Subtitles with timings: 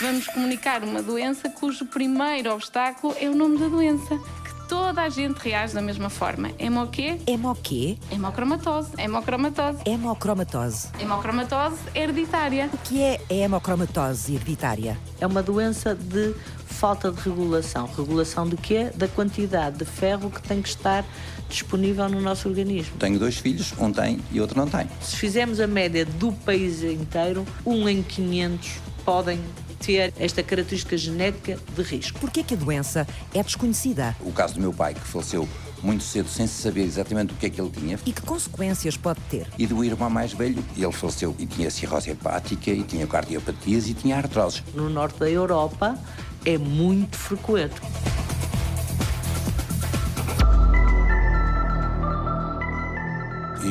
[0.00, 4.16] Vamos comunicar uma doença cujo primeiro obstáculo é o nome da doença
[4.68, 6.50] toda a gente reage da mesma forma.
[6.58, 7.18] Hemo quê?
[7.26, 7.96] Hemo quê?
[8.12, 8.90] Hemocromatose.
[8.98, 9.78] Hemocromatose.
[9.86, 10.88] Hemocromatose.
[11.00, 12.70] Hemocromatose hereditária.
[12.72, 14.98] O que é a hemocromatose hereditária?
[15.18, 16.34] É uma doença de
[16.66, 17.88] falta de regulação.
[17.96, 18.90] Regulação de quê?
[18.94, 21.04] Da quantidade de ferro que tem que estar
[21.48, 22.98] disponível no nosso organismo.
[22.98, 24.86] Tenho dois filhos, um tem e outro não tem.
[25.00, 29.40] Se fizermos a média do país inteiro, um em 500 podem
[29.78, 32.18] ter esta característica genética de risco.
[32.18, 34.16] Por que a doença é desconhecida?
[34.20, 35.48] O caso do meu pai, que faleceu
[35.82, 37.98] muito cedo, sem se saber exatamente o que é que ele tinha.
[38.04, 39.46] E que consequências pode ter?
[39.56, 43.94] E do irmão mais velho, ele faleceu e tinha cirrose hepática, e tinha cardiopatias e
[43.94, 44.62] tinha artroses.
[44.74, 45.98] No norte da Europa
[46.44, 47.76] é muito frequente.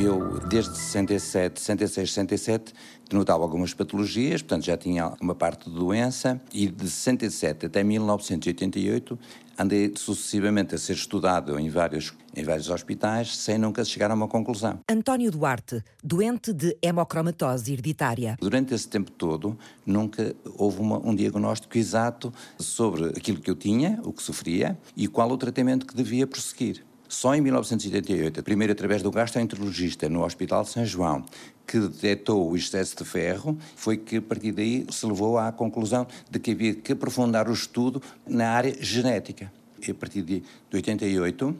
[0.00, 2.72] Eu, desde 67, 66, 67,
[3.10, 9.18] denotava algumas patologias, portanto já tinha uma parte de doença, e de 67 até 1988
[9.58, 14.28] andei sucessivamente a ser estudado em vários, em vários hospitais, sem nunca chegar a uma
[14.28, 14.78] conclusão.
[14.88, 18.36] António Duarte, doente de hemocromatose hereditária.
[18.40, 24.00] Durante esse tempo todo, nunca houve uma, um diagnóstico exato sobre aquilo que eu tinha,
[24.04, 26.86] o que sofria, e qual o tratamento que devia prosseguir.
[27.08, 31.24] Só em 1988, primeiro através do gastroenterologista no Hospital de São João,
[31.66, 36.06] que detectou o excesso de ferro, foi que a partir daí se levou à conclusão
[36.30, 39.50] de que havia que aprofundar o estudo na área genética.
[39.86, 40.42] E a partir de
[40.72, 41.56] 88,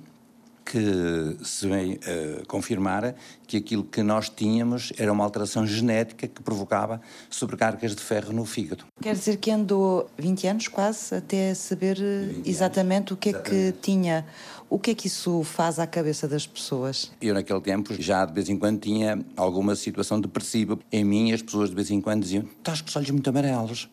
[0.71, 3.15] que se vem uh, confirmar
[3.47, 8.45] que aquilo que nós tínhamos era uma alteração genética que provocava sobrecargas de ferro no
[8.45, 8.85] fígado.
[9.01, 11.99] Quer dizer que andou 20 anos quase até saber
[12.45, 14.27] exatamente o que é que tinha.
[14.69, 17.11] O que é que isso faz à cabeça das pessoas?
[17.23, 20.79] Eu, naquele tempo, já de vez em quando tinha alguma situação depressiva.
[20.93, 23.89] Em mim, as pessoas de vez em quando diziam: Estás com os olhos muito amarelos.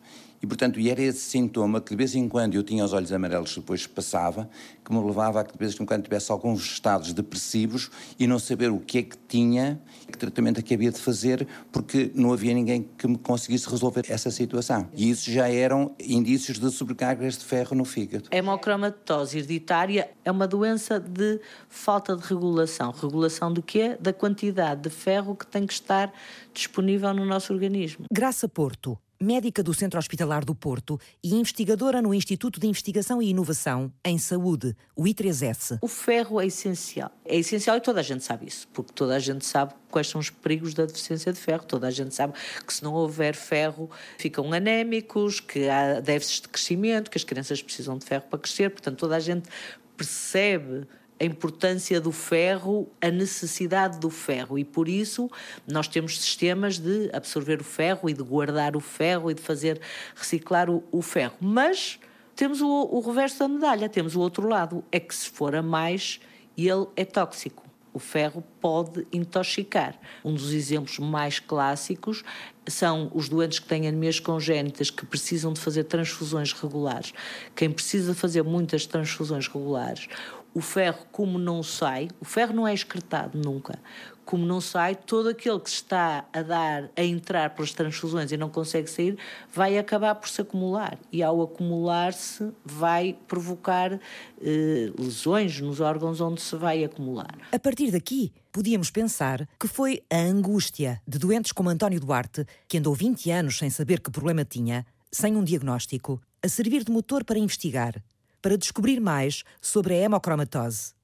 [0.46, 3.12] E, portanto, e era esse sintoma que de vez em quando eu tinha os olhos
[3.12, 4.48] amarelos, depois passava,
[4.84, 8.38] que me levava a que de vez em quando tivesse alguns estados depressivos e não
[8.38, 12.32] saber o que é que tinha, que tratamento é que havia de fazer, porque não
[12.32, 14.88] havia ninguém que me conseguisse resolver essa situação.
[14.94, 18.28] E isso já eram indícios de sobrecargas de ferro no fígado.
[18.30, 22.92] A hemocromatose hereditária é uma doença de falta de regulação.
[22.92, 23.96] Regulação do quê?
[24.00, 26.12] Da quantidade de ferro que tem que estar
[26.54, 28.04] disponível no nosso organismo.
[28.12, 33.30] Graça Porto médica do Centro Hospitalar do Porto e investigadora no Instituto de Investigação e
[33.30, 35.78] Inovação em Saúde, o I3S.
[35.80, 37.10] O ferro é essencial.
[37.24, 40.20] É essencial e toda a gente sabe isso, porque toda a gente sabe quais são
[40.20, 41.64] os perigos da deficiência de ferro.
[41.64, 42.34] Toda a gente sabe
[42.66, 47.62] que se não houver ferro, ficam anémicos, que há déficits de crescimento, que as crianças
[47.62, 48.70] precisam de ferro para crescer.
[48.70, 49.48] Portanto, toda a gente
[49.96, 50.86] percebe
[51.18, 55.30] a importância do ferro, a necessidade do ferro e por isso
[55.66, 59.80] nós temos sistemas de absorver o ferro e de guardar o ferro e de fazer
[60.14, 61.36] reciclar o, o ferro.
[61.40, 61.98] Mas
[62.34, 65.62] temos o, o reverso da medalha, temos o outro lado, é que se for a
[65.62, 66.20] mais,
[66.56, 67.64] ele é tóxico.
[67.94, 69.98] O ferro pode intoxicar.
[70.22, 72.22] Um dos exemplos mais clássicos
[72.66, 77.14] são os doentes que têm anemias congénitas que precisam de fazer transfusões regulares.
[77.54, 80.08] Quem precisa fazer muitas transfusões regulares,
[80.56, 83.78] o ferro, como não sai, o ferro não é excretado nunca,
[84.24, 88.48] como não sai, todo aquele que está a dar, a entrar pelas transfusões e não
[88.48, 89.18] consegue sair,
[89.52, 90.98] vai acabar por se acumular.
[91.12, 94.00] E ao acumular-se, vai provocar
[94.40, 97.36] eh, lesões nos órgãos onde se vai acumular.
[97.52, 102.78] A partir daqui, podíamos pensar que foi a angústia de doentes como António Duarte, que
[102.78, 107.24] andou 20 anos sem saber que problema tinha, sem um diagnóstico, a servir de motor
[107.24, 108.02] para investigar
[108.46, 110.94] para descobrir mais sobre a hemocromatose.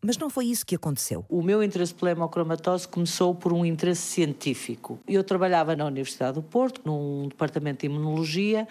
[0.00, 1.26] Mas não foi isso que aconteceu.
[1.28, 4.96] O meu interesse pela hemocromatose começou por um interesse científico.
[5.08, 8.68] Eu trabalhava na Universidade do Porto, num departamento de imunologia,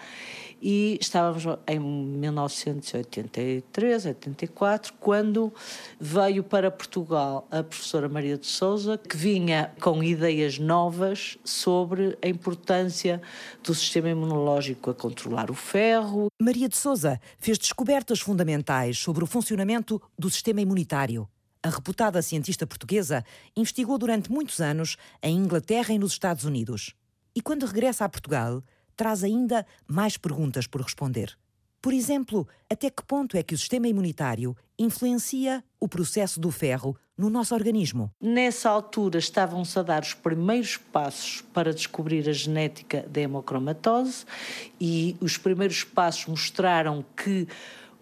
[0.60, 5.52] e estávamos em 1983, 84, quando
[5.98, 12.28] veio para Portugal a professora Maria de Souza, que vinha com ideias novas sobre a
[12.28, 13.20] importância
[13.62, 16.28] do sistema imunológico a controlar o ferro.
[16.40, 21.28] Maria de Souza fez descobertas fundamentais sobre o funcionamento do sistema imunitário.
[21.62, 23.24] A reputada cientista portuguesa
[23.56, 26.94] investigou durante muitos anos em Inglaterra e nos Estados Unidos.
[27.34, 28.62] E quando regressa a Portugal,
[28.98, 31.38] traz ainda mais perguntas por responder.
[31.80, 36.96] Por exemplo, até que ponto é que o sistema imunitário influencia o processo do ferro
[37.16, 38.10] no nosso organismo?
[38.20, 44.24] Nessa altura estavam-se a dar os primeiros passos para descobrir a genética da hemocromatose
[44.80, 47.46] e os primeiros passos mostraram que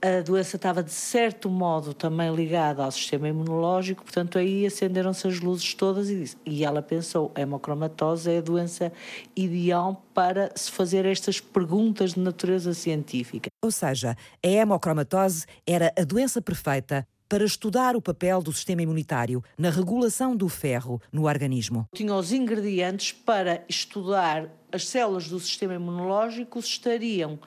[0.00, 5.40] A doença estava, de certo modo, também ligada ao sistema imunológico, portanto, aí acenderam-se as
[5.40, 8.92] luzes todas e, disse, e ela pensou: a hemocromatose é a doença
[9.34, 13.48] ideal para se fazer estas perguntas de natureza científica.
[13.64, 19.42] Ou seja, a hemocromatose era a doença perfeita para estudar o papel do sistema imunitário
[19.58, 21.88] na regulação do ferro no organismo.
[21.94, 27.38] Tinha os ingredientes para estudar as células do sistema imunológico se estariam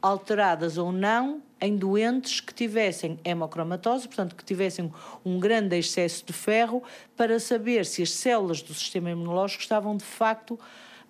[0.00, 4.92] alteradas ou não em doentes que tivessem hemocromatose, portanto, que tivessem
[5.24, 6.82] um grande excesso de ferro,
[7.16, 10.60] para saber se as células do sistema imunológico estavam de facto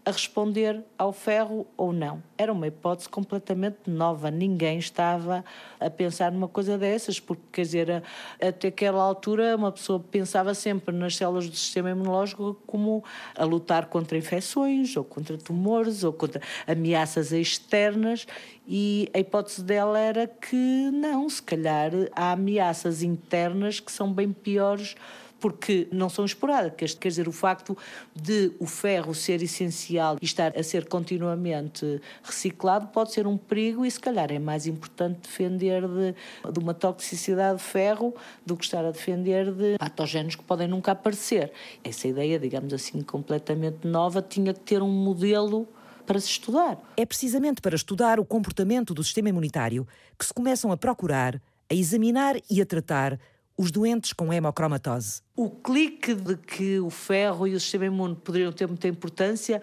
[0.05, 2.23] a responder ao ferro ou não.
[2.37, 4.31] Era uma hipótese completamente nova.
[4.31, 5.43] Ninguém estava
[5.81, 8.03] a pensar numa coisa dessas, porque, quer dizer,
[8.41, 13.03] até aquela altura uma pessoa pensava sempre nas células do sistema imunológico como
[13.35, 18.27] a lutar contra infecções, ou contra tumores, ou contra ameaças externas,
[18.69, 24.33] e a hipótese dela era que não, se calhar há ameaças internas que são bem
[24.33, 24.97] piores
[25.45, 26.95] porque não são esporádicas.
[26.95, 27.77] Quer dizer, o facto
[28.17, 33.85] de o ferro ser essencial e estar a ser continuamente reciclado pode ser um perigo
[33.85, 36.15] e, se calhar, é mais importante defender de,
[36.51, 38.15] de uma toxicidade de ferro
[38.47, 41.53] do que estar a defender de patógenos que podem nunca aparecer.
[41.85, 45.69] Essa ideia, digamos assim, completamente nova, tinha que ter um modelo
[46.07, 46.79] para se estudar.
[46.97, 49.87] É precisamente para estudar o comportamento do sistema imunitário
[50.19, 51.39] que se começam a procurar,
[51.71, 53.21] a examinar e a tratar
[53.57, 55.23] os doentes com hemocromatose.
[55.37, 59.63] O clique de que o ferro e o sistema imune poderiam ter muita importância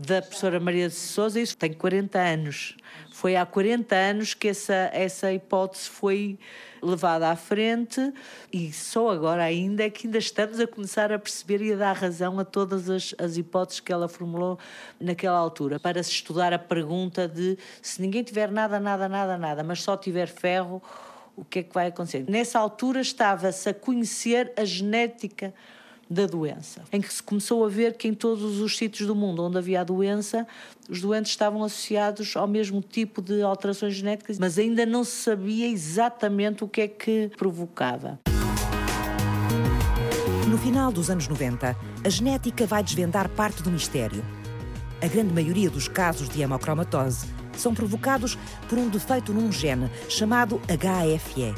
[0.00, 2.74] da professora Maria de Souza, isso tem 40 anos.
[3.12, 6.38] Foi há 40 anos que essa, essa hipótese foi
[6.82, 8.12] levada à frente
[8.50, 11.92] e só agora ainda é que ainda estamos a começar a perceber e a dar
[11.92, 14.58] razão a todas as, as hipóteses que ela formulou
[14.98, 19.62] naquela altura, para se estudar a pergunta de se ninguém tiver nada, nada, nada, nada,
[19.62, 20.82] mas só tiver ferro,
[21.40, 22.24] o que é que vai acontecer.
[22.28, 25.54] Nessa altura estava-se a conhecer a genética
[26.08, 29.44] da doença, em que se começou a ver que em todos os sítios do mundo
[29.44, 30.46] onde havia a doença,
[30.88, 35.68] os doentes estavam associados ao mesmo tipo de alterações genéticas, mas ainda não se sabia
[35.68, 38.18] exatamente o que é que provocava.
[40.48, 44.24] No final dos anos 90, a genética vai desvendar parte do mistério.
[45.00, 48.38] A grande maioria dos casos de hemocromatose são provocados
[48.68, 51.54] por um defeito num gene chamado HFE,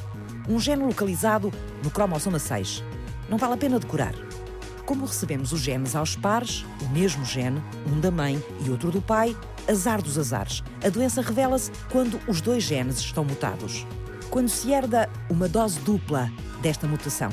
[0.48, 1.52] um gene localizado
[1.82, 2.82] no cromossoma 6.
[3.28, 4.14] Não vale a pena decorar.
[4.84, 9.00] Como recebemos os genes aos pares, o mesmo gene, um da mãe e outro do
[9.00, 9.36] pai,
[9.68, 10.62] azar dos azares.
[10.84, 13.86] A doença revela-se quando os dois genes estão mutados.
[14.28, 16.30] Quando se herda uma dose dupla
[16.60, 17.30] desta mutação.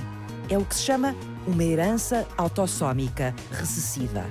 [0.50, 1.16] É o que se chama
[1.48, 4.26] uma herança autossómica recessiva.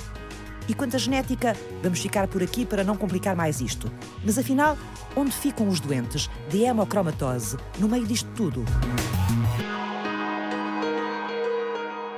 [0.69, 3.91] E quanto à genética, vamos ficar por aqui para não complicar mais isto.
[4.23, 4.77] Mas afinal,
[5.17, 8.65] onde ficam os doentes de hemocromatose no meio disto tudo?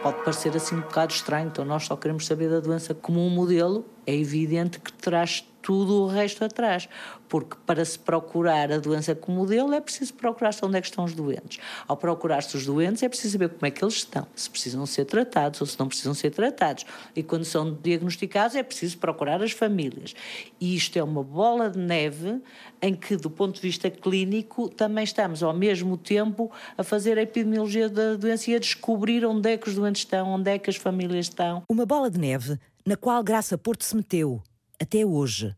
[0.02, 3.30] Pode parecer assim um bocado estranho, então nós só queremos saber da doença como um
[3.30, 3.84] modelo.
[4.06, 6.88] É evidente que traz tudo o resto atrás.
[7.28, 11.04] Porque para se procurar a doença como modelo é preciso procurar onde é que estão
[11.04, 11.58] os doentes.
[11.86, 15.04] Ao procurar-se os doentes é preciso saber como é que eles estão, se precisam ser
[15.04, 16.84] tratados ou se não precisam ser tratados.
[17.14, 20.14] E quando são diagnosticados é preciso procurar as famílias.
[20.60, 22.40] E isto é uma bola de neve
[22.82, 27.22] em que, do ponto de vista clínico, também estamos ao mesmo tempo a fazer a
[27.22, 30.70] epidemiologia da doença e a descobrir onde é que os doentes estão, onde é que
[30.70, 31.62] as famílias estão.
[31.68, 34.42] Uma bola de neve na qual Graça Porto se meteu,
[34.80, 35.54] até hoje.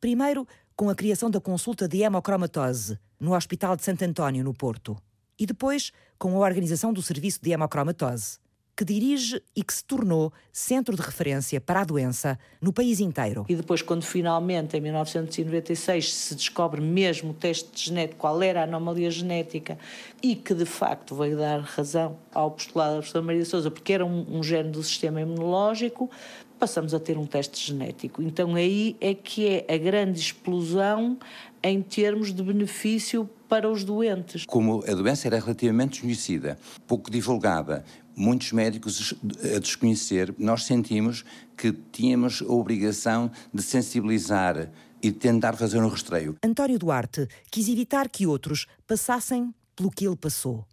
[0.00, 4.96] Primeiro, com a criação da consulta de hemocromatose no Hospital de Santo António, no Porto.
[5.38, 8.38] E depois, com a organização do Serviço de Hemocromatose,
[8.76, 13.46] que dirige e que se tornou centro de referência para a doença no país inteiro.
[13.48, 18.64] E depois, quando finalmente, em 1996, se descobre mesmo o teste genético, qual era a
[18.64, 19.78] anomalia genética,
[20.22, 24.04] e que de facto veio dar razão ao postulado da professora Maria Souza, porque era
[24.04, 26.10] um, um gene do sistema imunológico,
[26.58, 28.22] passamos a ter um teste genético.
[28.22, 31.18] Então aí é que é a grande explosão
[31.62, 34.44] em termos de benefício para os doentes.
[34.46, 37.84] Como a doença era relativamente desconhecida, pouco divulgada,
[38.16, 39.14] muitos médicos
[39.54, 41.24] a desconhecer, nós sentimos
[41.56, 44.70] que tínhamos a obrigação de sensibilizar
[45.02, 46.36] e tentar fazer um rastreio.
[46.42, 50.64] António Duarte quis evitar que outros passassem pelo que ele passou.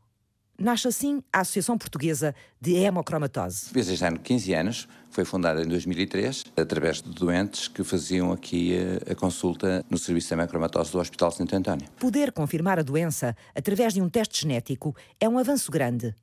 [0.58, 3.70] Nasce assim a Associação Portuguesa de Hemocromatose.
[3.70, 8.75] Fez este ano 15 anos, foi fundada em 2003, através de doentes que faziam aqui
[9.08, 11.88] a, a consulta no Serviço de Hemocromatose do Hospital Santo António.
[12.00, 16.15] Poder confirmar a doença através de um teste genético é um avanço grande,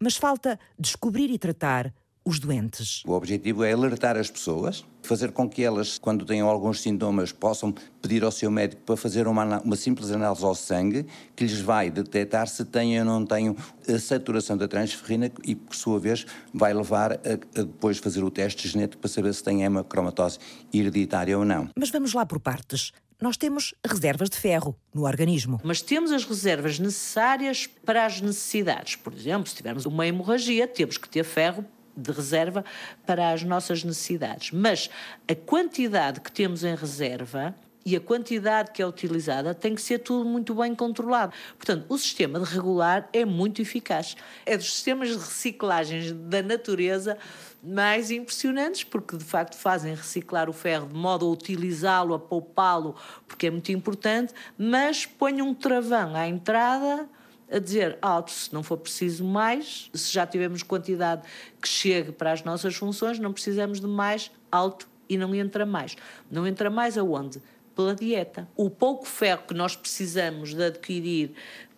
[0.00, 1.92] mas falta descobrir e tratar
[2.24, 3.02] os doentes.
[3.06, 7.72] O objetivo é alertar as pessoas, fazer com que elas, quando tenham alguns sintomas, possam
[8.02, 11.90] pedir ao seu médico para fazer uma, uma simples análise ao sangue, que lhes vai
[11.90, 13.56] detectar se têm ou não têm
[13.88, 18.30] a saturação da transferrina e, por sua vez, vai levar a, a depois fazer o
[18.30, 20.38] teste genético para saber se tem hemocromatose
[20.72, 21.70] hereditária ou não.
[21.76, 25.60] Mas vamos lá por partes nós temos reservas de ferro no organismo.
[25.64, 28.94] Mas temos as reservas necessárias para as necessidades.
[28.94, 31.64] Por exemplo, se tivermos uma hemorragia, temos que ter ferro
[31.98, 32.64] de reserva
[33.06, 34.50] para as nossas necessidades.
[34.52, 34.88] Mas
[35.26, 37.54] a quantidade que temos em reserva
[37.88, 41.32] e a quantidade que é utilizada tem que ser tudo muito bem controlado.
[41.56, 44.14] Portanto, o sistema de regular é muito eficaz.
[44.44, 47.16] É dos sistemas de reciclagens da natureza
[47.62, 52.94] mais impressionantes, porque de facto fazem reciclar o ferro de modo a utilizá-lo, a poupá-lo,
[53.26, 57.08] porque é muito importante, mas põem um travão à entrada
[57.50, 61.22] a dizer alto, se não for preciso mais, se já tivemos quantidade
[61.60, 65.96] que chegue para as nossas funções, não precisamos de mais alto e não entra mais.
[66.30, 67.42] Não entra mais aonde?
[67.74, 68.48] Pela dieta.
[68.56, 71.32] O pouco ferro que nós precisamos de adquirir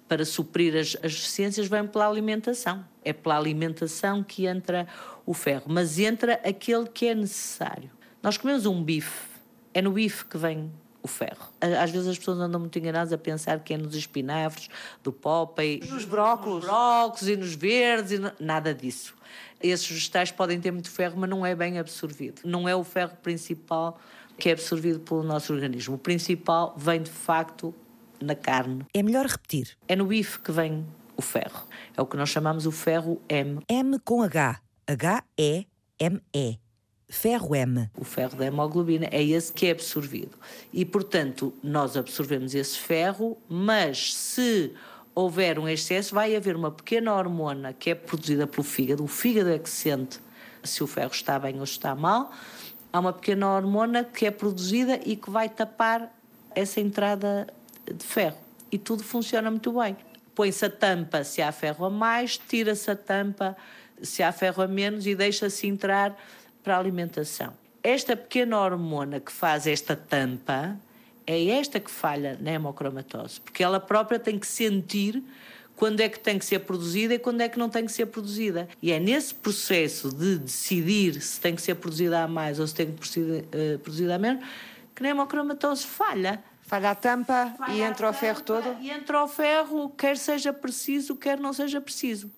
[0.08, 2.84] para suprir as, as deficiências vem pela alimentação.
[3.04, 4.88] É pela alimentação que entra
[5.24, 7.90] o ferro, mas entra aquele que é necessário.
[8.20, 9.28] Nós comemos um bife,
[9.72, 10.70] é no bife que vem
[11.02, 11.48] o ferro.
[11.60, 14.68] Às vezes as pessoas andam muito enganadas a pensar que é nos espinafres,
[15.02, 15.10] do
[15.62, 16.64] e nos brócolos.
[16.64, 19.14] Nos brócolos e nos verdes, e nada disso.
[19.62, 22.42] Esses vegetais podem ter muito ferro, mas não é bem absorvido.
[22.44, 23.98] Não é o ferro principal
[24.38, 25.96] que é absorvido pelo nosso organismo.
[25.96, 27.74] O principal vem de facto
[28.20, 28.86] na carne.
[28.94, 29.76] É melhor repetir.
[29.86, 31.66] É no bife que vem o ferro.
[31.96, 33.60] É o que nós chamamos o ferro M.
[33.68, 34.60] M com H.
[34.86, 36.58] H-E-M-E.
[37.10, 37.90] Ferro M.
[37.98, 40.38] O ferro da hemoglobina é esse que é absorvido.
[40.72, 44.72] E, portanto, nós absorvemos esse ferro, mas se
[45.12, 49.02] houver um excesso, vai haver uma pequena hormona que é produzida pelo fígado.
[49.02, 50.20] O fígado é que sente
[50.62, 52.30] se o ferro está bem ou está mal.
[52.92, 56.16] Há uma pequena hormona que é produzida e que vai tapar
[56.54, 57.48] essa entrada
[57.92, 58.38] de ferro.
[58.70, 59.96] E tudo funciona muito bem.
[60.32, 63.56] Põe-se a tampa se há ferro a mais, tira-se a tampa
[64.00, 66.16] se há ferro a menos e deixa-se entrar
[66.62, 67.52] para a alimentação.
[67.82, 70.76] Esta pequena hormona que faz esta tampa
[71.26, 75.22] é esta que falha na hemocromatose, porque ela própria tem que sentir
[75.76, 78.06] quando é que tem que ser produzida e quando é que não tem que ser
[78.06, 78.68] produzida.
[78.82, 82.74] E é nesse processo de decidir se tem que ser produzida a mais ou se
[82.74, 84.44] tem que ser uh, produzida a menos
[84.94, 86.42] que a hemocromatose falha.
[86.62, 88.76] Falha a tampa falha e entra o ferro todo?
[88.80, 92.30] E entra o ferro, quer seja preciso, quer não seja preciso.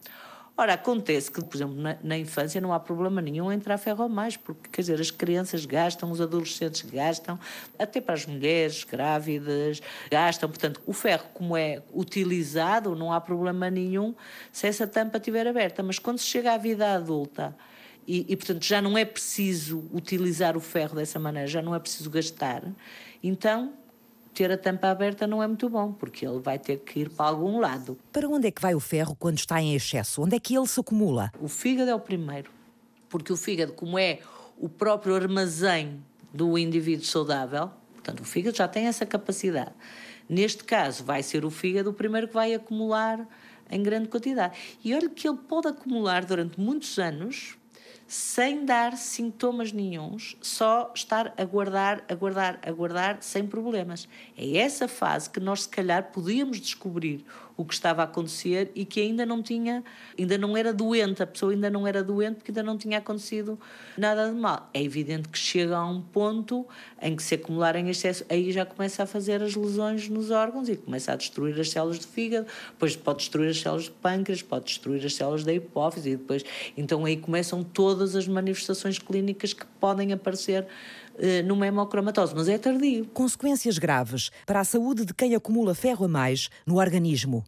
[0.55, 4.37] Ora, acontece que, por exemplo, na, na, infância não há problema nenhum entrar ferro mais,
[4.37, 7.39] porque, quer dizer, as crianças gastam, os adolescentes gastam,
[7.79, 9.81] até para as mulheres grávidas
[10.11, 10.51] gastam.
[10.51, 14.15] Portanto, o ferro, como é utilizado, não há problema nenhum
[14.53, 15.83] se essa tampa estiver aberta.
[15.83, 17.57] Mas quando se chega à vida adulta,
[18.07, 21.79] e, e, portanto já não é preciso utilizar o ferro dessa maneira, já não é
[21.79, 22.65] preciso gastar,
[23.23, 23.75] então
[24.35, 27.27] ter a tampa aberta não é muito bom, porque ele vai ter que ir para
[27.27, 27.99] algum lado.
[28.13, 30.23] Para onde é que vai o ferro quando está em excesso?
[30.23, 31.31] Onde é que ele se acumula?
[31.41, 32.51] O fígado é o primeiro,
[33.09, 34.21] porque o fígado, como é
[34.59, 39.73] o próprio armazém do indivíduo saudável, portanto, o fígado já tem essa capacidade.
[40.29, 43.27] Neste caso, vai ser o fígado o primeiro que vai acumular
[43.71, 44.57] em grande quantidade.
[44.85, 47.57] E olha que ele pode acumular durante muitos anos
[48.13, 54.07] sem dar sintomas nenhums, só estar a guardar, a guardar, a guardar sem problemas.
[54.37, 57.25] É essa fase que nós se calhar podíamos descobrir
[57.57, 59.85] o que estava a acontecer e que ainda não tinha,
[60.19, 63.59] ainda não era doente, a pessoa ainda não era doente porque ainda não tinha acontecido
[63.97, 64.71] nada de mal.
[64.73, 66.67] É evidente que chega a um ponto
[67.01, 70.69] em que se acumular em excesso, aí já começa a fazer as lesões nos órgãos
[70.69, 74.43] e começa a destruir as células do fígado, depois pode destruir as células do pâncreas,
[74.43, 76.45] pode destruir as células da hipófise e depois,
[76.77, 80.67] então aí começam todas as manifestações clínicas que podem aparecer
[81.45, 83.07] numa hemocromatose, mas é tardio.
[83.07, 87.45] Consequências graves para a saúde de quem acumula ferro a mais no organismo.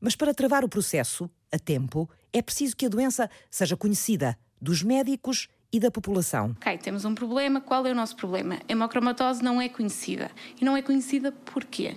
[0.00, 4.82] Mas para travar o processo, a tempo, é preciso que a doença seja conhecida dos
[4.82, 6.54] médicos e da população.
[6.58, 7.60] Ok, temos um problema.
[7.60, 8.56] Qual é o nosso problema?
[8.68, 10.30] A hemocromatose não é conhecida.
[10.60, 11.96] E não é conhecida porquê?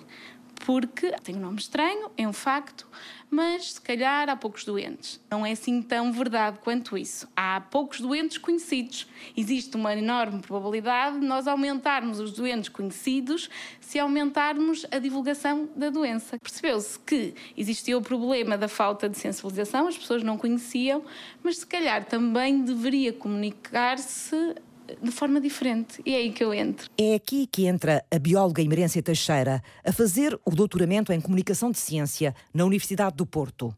[0.65, 2.87] Porque tem um nome estranho, é um facto,
[3.29, 5.19] mas se calhar há poucos doentes.
[5.29, 7.27] Não é assim tão verdade quanto isso.
[7.35, 9.07] Há poucos doentes conhecidos.
[9.35, 13.49] Existe uma enorme probabilidade de nós aumentarmos os doentes conhecidos
[13.79, 16.37] se aumentarmos a divulgação da doença.
[16.39, 21.03] Percebeu-se que existia o problema da falta de sensibilização, as pessoas não conheciam,
[21.41, 24.55] mas se calhar também deveria comunicar-se
[25.01, 26.01] de forma diferente.
[26.05, 26.89] E é aí que eu entro.
[26.97, 31.77] É aqui que entra a bióloga Imerência Teixeira a fazer o doutoramento em Comunicação de
[31.77, 33.75] Ciência na Universidade do Porto.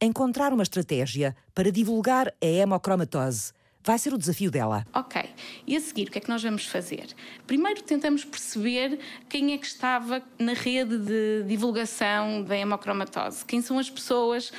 [0.00, 3.52] Encontrar uma estratégia para divulgar a hemocromatose
[3.84, 4.86] vai ser o desafio dela.
[4.94, 5.22] Ok.
[5.66, 7.06] E a seguir, o que é que nós vamos fazer?
[7.46, 13.44] Primeiro tentamos perceber quem é que estava na rede de divulgação da hemocromatose.
[13.44, 14.50] Quem são as pessoas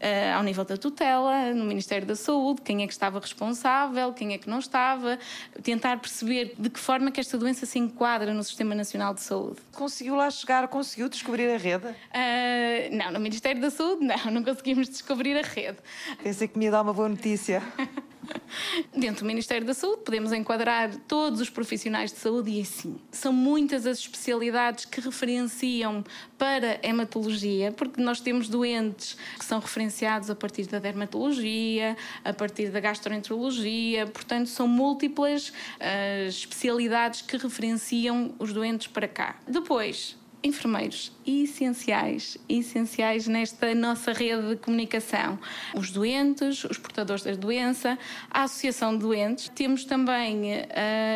[0.00, 4.32] Uh, ao nível da tutela, no Ministério da Saúde, quem é que estava responsável, quem
[4.32, 5.18] é que não estava,
[5.62, 9.58] tentar perceber de que forma que esta doença se enquadra no Sistema Nacional de Saúde.
[9.72, 11.86] Conseguiu lá chegar, conseguiu descobrir a rede?
[11.86, 15.78] Uh, não, no Ministério da Saúde não, não conseguimos descobrir a rede.
[16.22, 17.62] Pensei que me ia dar uma boa notícia.
[18.94, 22.96] Dentro do Ministério da Saúde podemos enquadrar todos os profissionais de saúde e assim.
[23.10, 26.04] São muitas as especialidades que referenciam
[26.36, 32.70] para hematologia, porque nós temos doentes que são referenciados a partir da dermatologia, a partir
[32.70, 39.38] da gastroenterologia, portanto são múltiplas as especialidades que referenciam os doentes para cá.
[39.46, 45.38] Depois, enfermeiros essenciais, essenciais nesta nossa rede de comunicação.
[45.74, 47.98] Os doentes, os portadores da doença,
[48.30, 50.62] a Associação de Doentes, temos também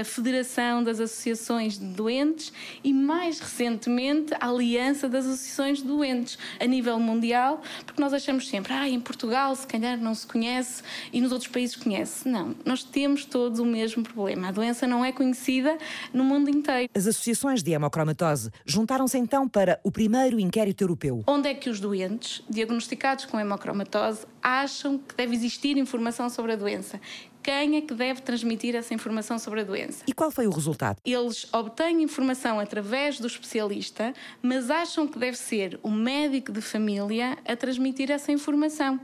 [0.00, 2.52] a Federação das Associações de Doentes
[2.82, 8.48] e, mais recentemente, a Aliança das Associações de Doentes a nível mundial, porque nós achamos
[8.48, 12.28] sempre, ah, em Portugal se calhar não se conhece e nos outros países conhece.
[12.28, 14.48] Não, nós temos todos o mesmo problema.
[14.48, 15.76] A doença não é conhecida
[16.12, 16.90] no mundo inteiro.
[16.94, 21.24] As associações de hemocromatose juntaram-se então para o primeiro inquérito europeu.
[21.26, 26.56] Onde é que os doentes diagnosticados com hemocromatose acham que deve existir informação sobre a
[26.56, 27.00] doença?
[27.42, 30.04] Quem é que deve transmitir essa informação sobre a doença?
[30.06, 30.98] E qual foi o resultado?
[31.06, 37.38] Eles obtêm informação através do especialista, mas acham que deve ser o médico de família
[37.46, 39.00] a transmitir essa informação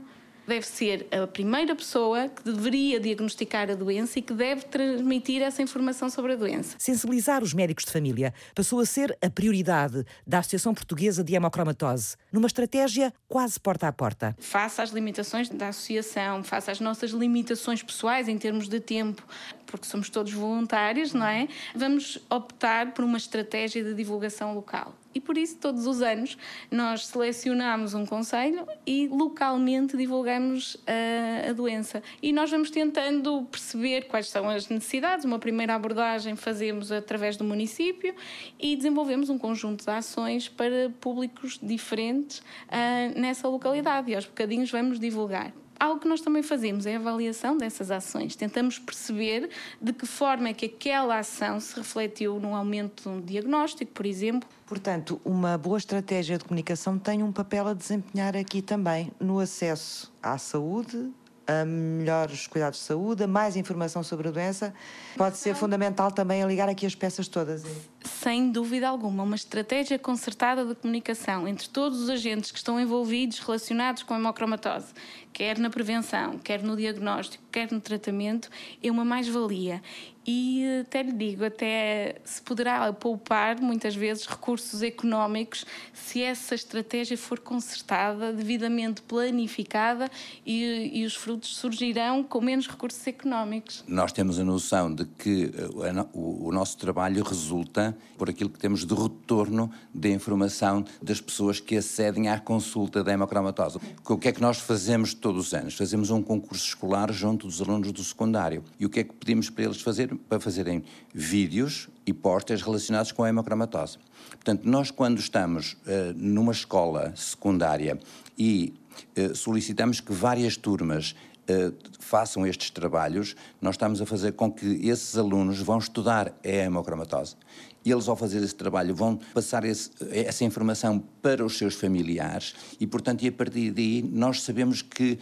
[0.47, 5.61] deve ser a primeira pessoa que deveria diagnosticar a doença e que deve transmitir essa
[5.61, 6.75] informação sobre a doença.
[6.79, 12.15] Sensibilizar os médicos de família passou a ser a prioridade da Associação Portuguesa de Hemocromatose,
[12.31, 14.35] numa estratégia quase porta a porta.
[14.39, 19.23] Face às limitações da associação, face às nossas limitações pessoais em termos de tempo,
[19.65, 21.47] porque somos todos voluntários, não é?
[21.75, 24.95] Vamos optar por uma estratégia de divulgação local.
[25.13, 26.37] E por isso, todos os anos,
[26.69, 32.01] nós selecionamos um conselho e localmente divulgamos a, a, doença.
[32.21, 35.25] E nós vamos tentando perceber quais são as necessidades.
[35.25, 38.15] Uma primeira abordagem fazemos através do município
[38.59, 44.11] e desenvolvemos um conjunto de ações para públicos diferentes uh, nessa localidade.
[44.11, 45.53] E aos bocadinhos vamos divulgar.
[45.81, 48.35] Algo que nós também fazemos é a avaliação dessas ações.
[48.35, 49.49] Tentamos perceber
[49.81, 54.05] de que forma é que aquela ação se refletiu no aumento de um diagnóstico, por
[54.05, 54.47] exemplo.
[54.67, 60.13] Portanto, uma boa estratégia de comunicação tem um papel a desempenhar aqui também no acesso
[60.21, 61.09] à saúde,
[61.51, 64.73] a melhores cuidados de saúde, a mais informação sobre a doença.
[65.17, 67.63] Pode ser fundamental também a ligar aqui as peças todas.
[68.03, 73.39] Sem dúvida alguma, uma estratégia concertada de comunicação entre todos os agentes que estão envolvidos
[73.39, 74.93] relacionados com a hemocromatose,
[75.33, 78.49] quer na prevenção, quer no diagnóstico, quer no tratamento,
[78.81, 79.81] é uma mais-valia
[80.25, 87.17] e até lhe digo, até se poderá poupar muitas vezes recursos económicos se essa estratégia
[87.17, 90.09] for concertada, devidamente planificada
[90.45, 93.83] e, e os frutos surgirão com menos recursos económicos.
[93.87, 98.59] Nós temos a noção de que eh, o, o nosso trabalho resulta por aquilo que
[98.59, 103.79] temos de retorno da informação das pessoas que acedem à consulta da hemocromatose.
[104.07, 105.75] O que é que nós fazemos todos os anos?
[105.75, 108.63] Fazemos um concurso escolar junto dos alunos do secundário.
[108.79, 110.10] E o que é que pedimos para eles fazer?
[110.27, 113.97] Para fazerem vídeos e postas relacionados com a hemocromatose.
[114.31, 117.99] Portanto, nós quando estamos uh, numa escola secundária
[118.37, 118.73] e
[119.17, 124.87] uh, solicitamos que várias turmas uh, façam estes trabalhos, nós estamos a fazer com que
[124.87, 127.35] esses alunos vão estudar a hemocromatose.
[127.83, 132.53] E eles, ao fazer esse trabalho, vão passar esse, essa informação para os seus familiares
[132.79, 135.17] e, portanto, e a partir daí nós sabemos que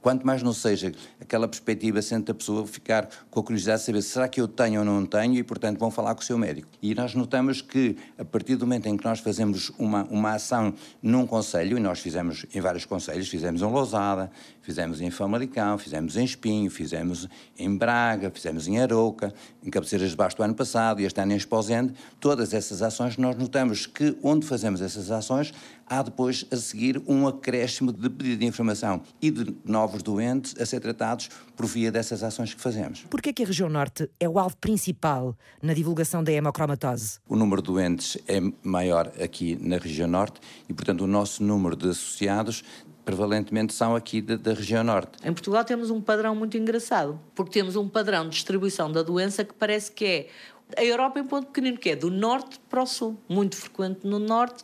[0.00, 4.02] Quanto mais não seja aquela perspectiva, sente a pessoa ficar com a curiosidade de saber
[4.02, 6.68] será que eu tenho ou não tenho e, portanto, vão falar com o seu médico.
[6.80, 10.72] E nós notamos que, a partir do momento em que nós fazemos uma, uma ação
[11.02, 14.30] num conselho, e nós fizemos em vários conselhos, fizemos em Lousada,
[14.62, 19.32] fizemos em Famalicão, fizemos em Espinho, fizemos em Braga, fizemos em Arouca,
[19.64, 23.36] em Cabeceiras de Basto ano passado e este ano em Esposende, todas essas ações nós
[23.36, 25.52] notamos que onde fazemos essas ações
[25.88, 30.66] há depois a seguir um acréscimo de pedido de informação e de novos doentes a
[30.66, 33.02] ser tratados por via dessas ações que fazemos.
[33.10, 37.18] Por que a região norte é o alvo principal na divulgação da hemocromatose?
[37.28, 41.76] O número de doentes é maior aqui na região norte e, portanto, o nosso número
[41.76, 42.64] de associados
[43.04, 45.12] prevalentemente são aqui da, da, região norte.
[45.24, 49.42] Em Portugal temos um padrão muito engraçado, porque temos um padrão de distribuição da doença
[49.42, 50.28] que parece que é
[50.76, 54.18] a Europa em ponto pequenino, que é do norte para o sul, muito frequente no
[54.18, 54.62] norte,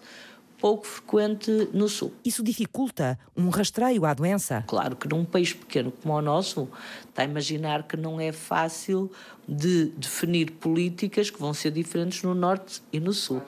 [0.64, 2.10] pouco frequente no Sul.
[2.24, 4.64] Isso dificulta um rastreio à doença?
[4.66, 6.70] Claro que num país pequeno como o nosso,
[7.06, 9.12] está a imaginar que não é fácil
[9.46, 13.42] de definir políticas que vão ser diferentes no Norte e no Sul.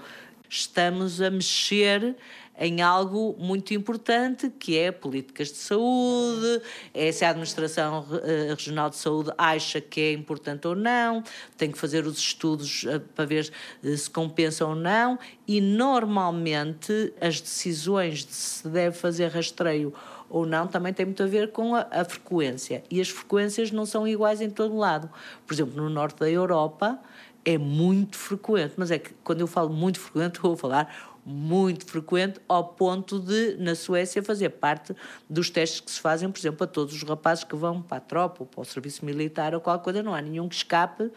[0.47, 2.17] Estamos a mexer
[2.59, 6.63] em algo muito importante, que é políticas de saúde,
[6.95, 11.23] é se a Administração eh, Regional de Saúde acha que é importante ou não,
[11.57, 13.53] tem que fazer os estudos eh, para ver
[13.85, 19.93] eh, se compensa ou não, e normalmente as decisões de se deve fazer rastreio
[20.29, 22.83] ou não também tem muito a ver com a, a frequência.
[22.91, 25.09] E as frequências não são iguais em todo lado.
[25.47, 26.99] Por exemplo, no norte da Europa
[27.45, 32.41] é muito frequente, mas é que quando eu falo muito frequente, vou falar muito frequente,
[32.49, 34.95] ao ponto de, na Suécia, fazer parte
[35.29, 38.01] dos testes que se fazem, por exemplo, a todos os rapazes que vão para a
[38.01, 40.03] tropa ou para o serviço militar ou qualquer coisa.
[40.05, 41.11] Não há nenhum que escape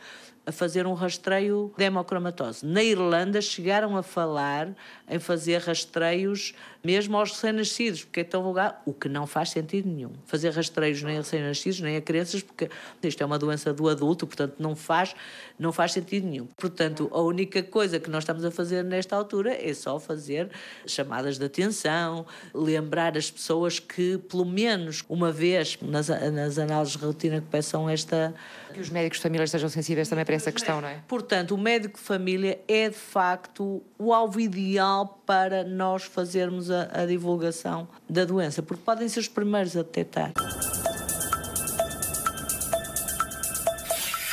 [0.50, 2.66] a fazer um rastreio de hemocromatose.
[2.66, 4.76] Na Irlanda chegaram a falar
[5.08, 9.88] em fazer rastreios mesmo aos recém-nascidos, porque é tão vulgar, o que não faz sentido
[9.88, 10.12] nenhum.
[10.26, 12.70] Fazer rastreios nem a recém-nascidos, nem a crianças, porque
[13.04, 15.14] isto é uma doença do adulto, portanto não faz,
[15.58, 16.48] não faz sentido nenhum.
[16.58, 20.50] Portanto, a única coisa que nós estamos a fazer nesta altura é só fazer
[20.88, 27.06] chamadas de atenção, lembrar as pessoas que, pelo menos uma vez nas, nas análises de
[27.06, 28.34] rotina que peçam esta.
[28.74, 31.04] Que os médicos família estejam sensíveis também para essa questão, não é?
[31.08, 36.90] Portanto, o médico de família é de facto o alvo ideal para nós fazermos a,
[36.92, 40.34] a divulgação da doença, porque podem ser os primeiros a detectar.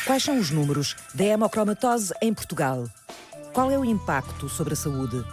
[0.06, 2.84] Quais são os números da hemocromatose em Portugal?
[3.52, 5.24] Qual é o impacto sobre a saúde?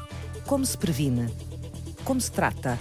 [0.47, 1.31] Como se previne?
[2.03, 2.79] Como se trata?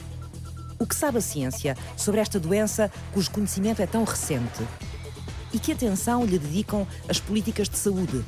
[0.78, 4.66] O que sabe a ciência sobre esta doença cujo conhecimento é tão recente?
[5.52, 8.24] E que atenção lhe dedicam as políticas de saúde?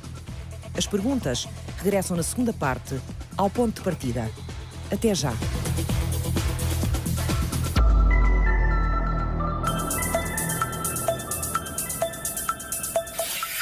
[0.76, 3.00] As perguntas regressam na segunda parte,
[3.36, 4.30] ao ponto de partida.
[4.92, 5.32] Até já!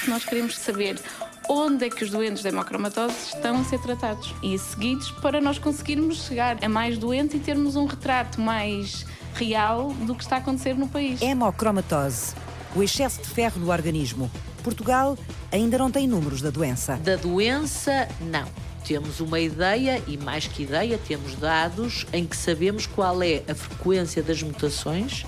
[0.08, 1.00] Nós queremos saber
[1.48, 5.58] onde é que os doentes de hemocromatose estão a ser tratados e seguidos para nós
[5.58, 10.38] conseguirmos chegar a mais doentes e termos um retrato mais real do que está a
[10.38, 11.22] acontecer no país.
[11.22, 12.34] Hemocromatose,
[12.74, 14.30] o excesso de ferro no organismo.
[14.62, 15.18] Portugal
[15.50, 16.96] ainda não tem números da doença.
[16.96, 18.46] Da doença, não.
[18.86, 23.54] Temos uma ideia e, mais que ideia, temos dados em que sabemos qual é a
[23.54, 25.24] frequência das mutações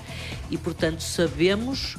[0.49, 1.97] e, portanto, sabemos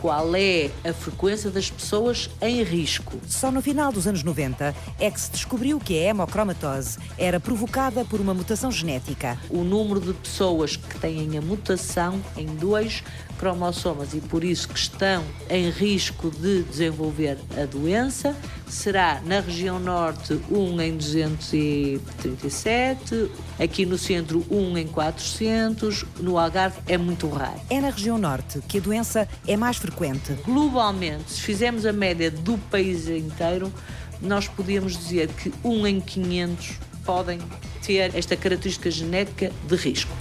[0.00, 3.18] qual é a frequência das pessoas em risco.
[3.26, 8.04] Só no final dos anos 90 é que se descobriu que a hemocromatose era provocada
[8.04, 9.38] por uma mutação genética.
[9.50, 13.02] O número de pessoas que têm a mutação em dois
[13.38, 19.78] cromossomas e por isso que estão em risco de desenvolver a doença será na região
[19.78, 27.58] norte 1 em 237, aqui no centro 1 em 400, no Algarve é muito raro.
[27.70, 30.32] É na região norte que a doença é mais frequente.
[30.44, 33.72] Globalmente, se fizermos a média do país inteiro,
[34.20, 36.72] nós podíamos dizer que 1 em 500
[37.04, 37.38] podem
[37.82, 40.12] ter esta característica genética de risco.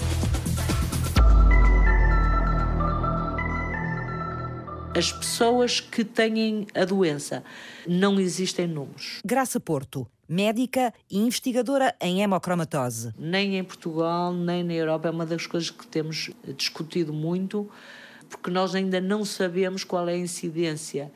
[4.98, 7.44] As pessoas que têm a doença.
[7.88, 9.22] Não existem números.
[9.24, 13.14] Graça Porto, médica e investigadora em hemocromatose.
[13.16, 17.70] Nem em Portugal, nem na Europa é uma das coisas que temos discutido muito,
[18.28, 21.12] porque nós ainda não sabemos qual é a incidência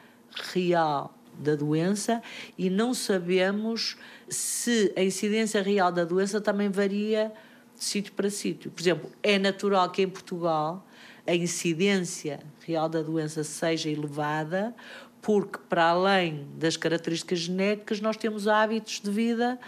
[0.54, 2.22] real da doença
[2.58, 3.98] e não sabemos
[4.30, 7.32] se a incidência real da doença também varia
[7.76, 8.70] de sítio para sítio.
[8.70, 10.86] Por exemplo, é natural que em Portugal
[11.26, 14.76] a incidência real da doença seja elevada,
[15.22, 19.60] porque para além das características genéticas, nós temos hábitos de vida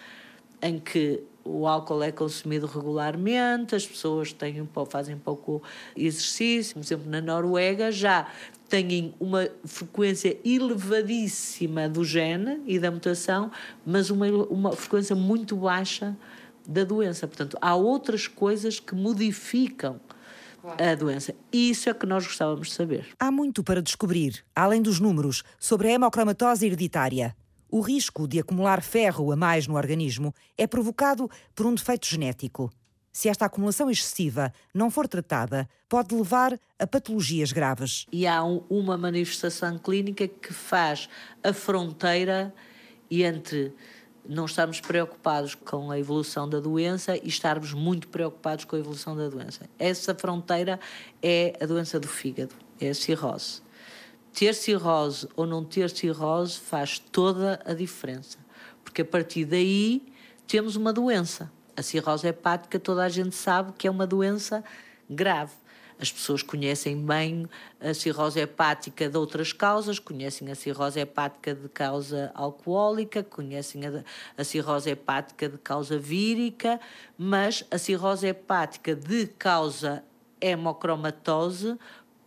[0.61, 5.61] em que o álcool é consumido regularmente, as pessoas têm, fazem pouco
[5.95, 6.75] exercício.
[6.75, 8.27] Por exemplo, na Noruega já
[8.69, 13.51] têm uma frequência elevadíssima do gene e da mutação,
[13.85, 16.15] mas uma, uma frequência muito baixa
[16.65, 17.27] da doença.
[17.27, 19.99] Portanto, há outras coisas que modificam
[20.77, 21.35] a doença.
[21.51, 23.07] Isso é que nós gostávamos de saber.
[23.19, 27.35] Há muito para descobrir, além dos números, sobre a hemocromatose hereditária.
[27.69, 32.71] O risco de acumular ferro a mais no organismo é provocado por um defeito genético.
[33.11, 38.07] Se esta acumulação excessiva não for tratada, pode levar a patologias graves.
[38.11, 41.07] E há um, uma manifestação clínica que faz
[41.43, 42.53] a fronteira
[43.09, 43.73] entre
[44.27, 49.15] não estarmos preocupados com a evolução da doença e estarmos muito preocupados com a evolução
[49.15, 49.69] da doença.
[49.77, 50.79] Essa fronteira
[51.21, 53.61] é a doença do fígado, é a cirrose.
[54.33, 58.37] Ter cirrose ou não ter cirrose faz toda a diferença,
[58.83, 60.01] porque a partir daí
[60.47, 61.51] temos uma doença.
[61.75, 64.63] A cirrose hepática, toda a gente sabe que é uma doença
[65.09, 65.53] grave.
[66.03, 67.47] As pessoas conhecem bem
[67.79, 74.03] a cirrose hepática de outras causas, conhecem a cirrose hepática de causa alcoólica, conhecem a,
[74.37, 76.77] a cirrose hepática de causa vírica,
[77.17, 80.03] mas a cirrose hepática de causa
[80.41, 81.77] hemocromatose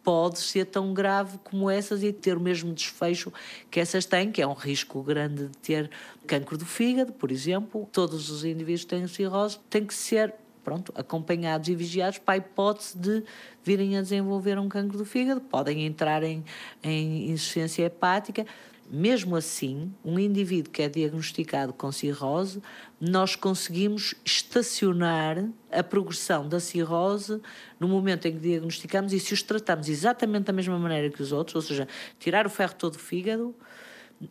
[0.03, 3.31] pode ser tão grave como essas e ter o mesmo desfecho
[3.71, 5.91] que essas têm, que é um risco grande de ter
[6.27, 7.87] cancro do fígado, por exemplo.
[7.93, 10.35] Todos os indivíduos que têm cirrose têm que ser
[10.67, 13.23] pronto, acompanhados e vigiados para a hipótese de
[13.63, 16.45] virem a desenvolver um cancro do fígado, podem entrar em,
[16.83, 18.45] em insuficiência hepática.
[18.91, 22.61] Mesmo assim, um indivíduo que é diagnosticado com cirrose,
[23.01, 27.41] nós conseguimos estacionar a progressão da cirrose
[27.79, 31.31] no momento em que diagnosticamos e se os tratamos exatamente da mesma maneira que os
[31.31, 31.87] outros, ou seja,
[32.19, 33.55] tirar o ferro todo do fígado,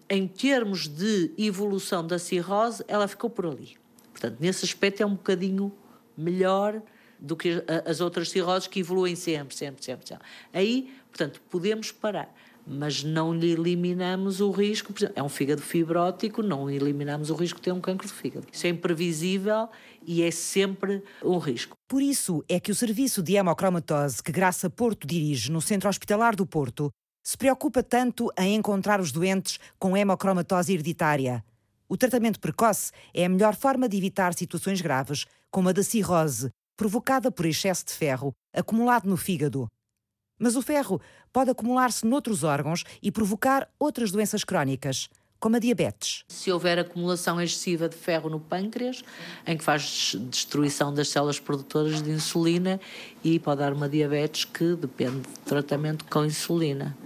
[0.10, 3.78] em termos de evolução da cirrose, ela ficou por ali.
[4.12, 5.71] Portanto, nesse aspecto é um bocadinho
[6.17, 6.82] melhor
[7.19, 10.08] do que as outras cirroses que evoluem sempre, sempre, sempre.
[10.08, 10.25] sempre.
[10.54, 12.34] Aí, portanto, podemos parar
[12.67, 14.93] mas não lhe eliminamos o risco.
[15.13, 18.47] é um fígado fibrótico, não eliminamos o risco de ter um cancro de fígado.
[18.51, 19.69] Isso é imprevisível
[20.06, 21.78] e é sempre um risco.
[21.88, 26.36] Por isso é que o serviço de hemocromatose que Graça Porto dirige no Centro Hospitalar
[26.36, 26.89] do Porto
[27.23, 31.43] se preocupa tanto em encontrar os doentes com hemocromatose hereditária.
[31.88, 36.50] O tratamento precoce é a melhor forma de evitar situações graves, como a da cirrose,
[36.76, 39.69] provocada por excesso de ferro acumulado no fígado.
[40.39, 41.00] Mas o ferro
[41.32, 46.24] pode acumular-se noutros órgãos e provocar outras doenças crónicas, como a diabetes.
[46.28, 49.04] Se houver acumulação excessiva de ferro no pâncreas,
[49.45, 52.82] em que faz destruição das células produtoras de insulina
[53.24, 56.98] e pode dar uma diabetes que depende de tratamento com insulina.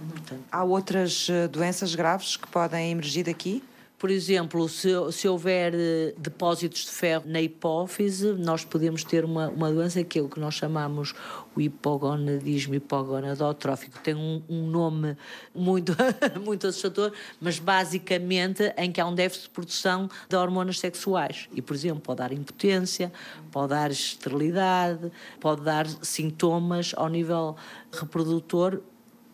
[0.50, 3.62] Há outras eh, doenças graves que podem emergir daqui?
[4.00, 9.50] Por exemplo, se, se houver eh, depósitos de ferro na hipófise, nós podemos ter uma,
[9.50, 11.12] uma doença que é o que nós chamamos
[11.54, 13.98] o hipogonadismo hipogonadotrófico.
[13.98, 15.18] Tem um, um nome
[15.54, 15.94] muito,
[16.42, 21.46] muito assustador, mas basicamente em que há um déficit de produção de hormonas sexuais.
[21.54, 23.12] E, por exemplo, pode dar impotência,
[23.52, 27.54] pode dar esterilidade, pode dar sintomas ao nível
[27.92, 28.80] reprodutor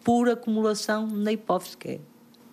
[0.02, 2.00] por acumulação na hipófise, que é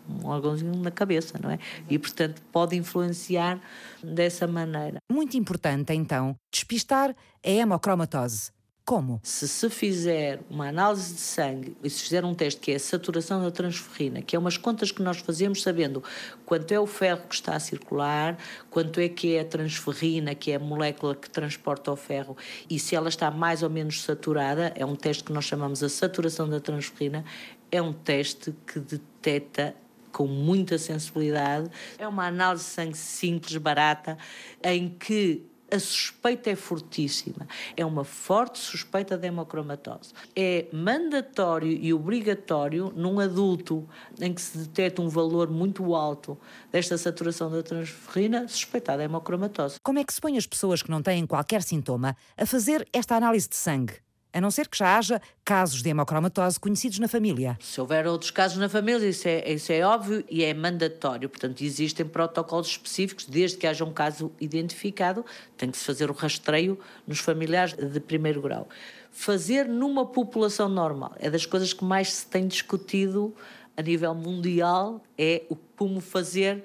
[0.09, 1.59] um órgãozinho na cabeça, não é?
[1.89, 3.61] E, portanto, pode influenciar
[4.03, 4.97] dessa maneira.
[5.11, 8.51] Muito importante, então, despistar a hemocromatose.
[8.85, 9.21] Como?
[9.23, 12.79] Se se fizer uma análise de sangue e se fizer um teste que é a
[12.79, 16.03] saturação da transferrina, que é umas contas que nós fazemos sabendo
[16.45, 18.37] quanto é o ferro que está a circular,
[18.69, 22.35] quanto é que é a transferrina, que é a molécula que transporta o ferro,
[22.69, 25.87] e se ela está mais ou menos saturada, é um teste que nós chamamos a
[25.87, 27.23] saturação da transferrina,
[27.71, 29.73] é um teste que detecta
[30.13, 31.69] com muita sensibilidade.
[31.97, 34.17] É uma análise de sangue simples, barata,
[34.63, 37.47] em que a suspeita é fortíssima.
[37.75, 40.13] É uma forte suspeita de hemocromatose.
[40.35, 43.89] É mandatório e obrigatório num adulto
[44.21, 46.37] em que se detecta um valor muito alto
[46.71, 49.77] desta saturação da transferrina, suspeitar de hemocromatose.
[49.83, 53.15] Como é que se põe as pessoas que não têm qualquer sintoma a fazer esta
[53.15, 53.95] análise de sangue?
[54.33, 57.57] A não ser que já haja casos de hemocromatose conhecidos na família.
[57.61, 61.29] Se houver outros casos na família, isso é, isso é óbvio e é mandatório.
[61.29, 65.23] Portanto, existem protocolos específicos, desde que haja um caso identificado,
[65.55, 68.67] tem que se fazer o rastreio nos familiares de primeiro grau.
[69.11, 73.35] Fazer numa população normal é das coisas que mais se tem discutido
[73.77, 76.63] a nível mundial, é o como fazer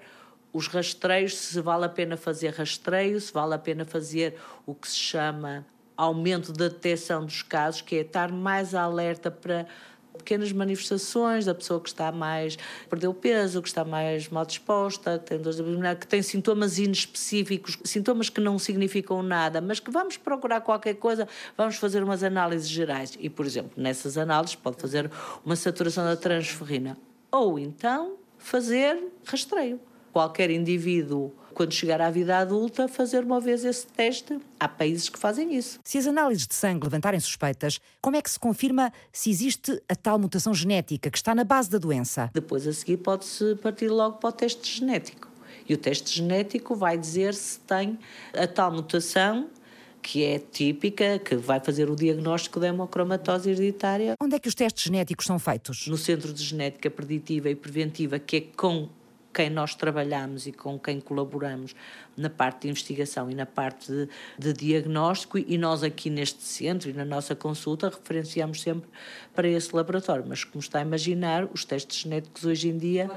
[0.53, 4.89] os rastreios, se vale a pena fazer rastreio, se vale a pena fazer o que
[4.89, 5.67] se chama
[5.99, 9.67] aumento da detecção dos casos, que é estar mais alerta para
[10.17, 12.57] pequenas manifestações da pessoa que está mais
[12.89, 17.79] perdeu peso, que está mais mal disposta, que tem dores abdominais, que tem sintomas inespecíficos,
[17.85, 22.69] sintomas que não significam nada, mas que vamos procurar qualquer coisa, vamos fazer umas análises
[22.69, 25.11] gerais e, por exemplo, nessas análises pode fazer
[25.45, 26.97] uma saturação da transferrina
[27.31, 29.81] ou então fazer rastreio.
[30.19, 34.37] Qualquer indivíduo quando chegar à vida adulta, fazer uma vez esse teste.
[34.59, 35.79] Há países que fazem isso.
[35.85, 39.95] Se as análises de sangue levantarem suspeitas, como é que se confirma se existe a
[39.95, 42.31] tal mutação genética que está na base da doença?
[42.35, 45.29] Depois a seguir pode-se partir logo para o teste genético.
[45.69, 47.97] E o teste genético vai dizer se tem
[48.35, 49.49] a tal mutação
[50.03, 54.15] que é típica, que vai fazer o diagnóstico da hemocromatose hereditária.
[54.21, 55.87] Onde é que os testes genéticos são feitos?
[55.87, 58.89] No Centro de Genética Preditiva e Preventiva, que é com
[59.33, 61.75] quem nós trabalhamos e com quem colaboramos
[62.17, 66.91] na parte de investigação e na parte de, de, diagnóstico, e nós aqui neste centro
[66.91, 68.89] e na nossa consulta referenciamos sempre
[69.35, 70.25] para esse laboratório.
[70.27, 73.09] Mas, como está a imaginar, os testes genéticos hoje em dia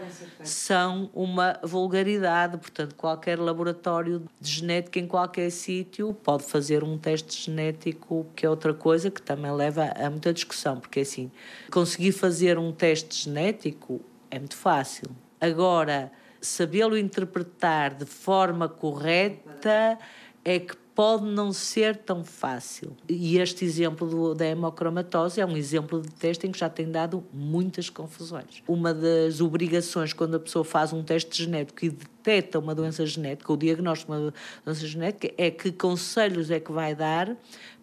[0.44, 7.46] são uma vulgaridade, portanto, qualquer laboratório de genética em qualquer sítio pode fazer um teste
[7.46, 11.32] genético, que é outra coisa que também leva a muita discussão, porque assim,
[11.72, 15.10] conseguir fazer um teste genético é muito fácil.
[15.42, 19.98] Agora, sabê-lo interpretar de forma correta
[20.46, 22.96] é que pode não ser tão fácil.
[23.08, 26.90] E este exemplo do, da hemocromatose é um exemplo de teste em que já tem
[26.90, 28.62] dado muitas confusões.
[28.68, 33.52] Uma das obrigações quando a pessoa faz um teste genético e detecta uma doença genética,
[33.52, 34.34] o diagnóstico de uma
[34.66, 37.36] doença genética, é que conselhos é que vai dar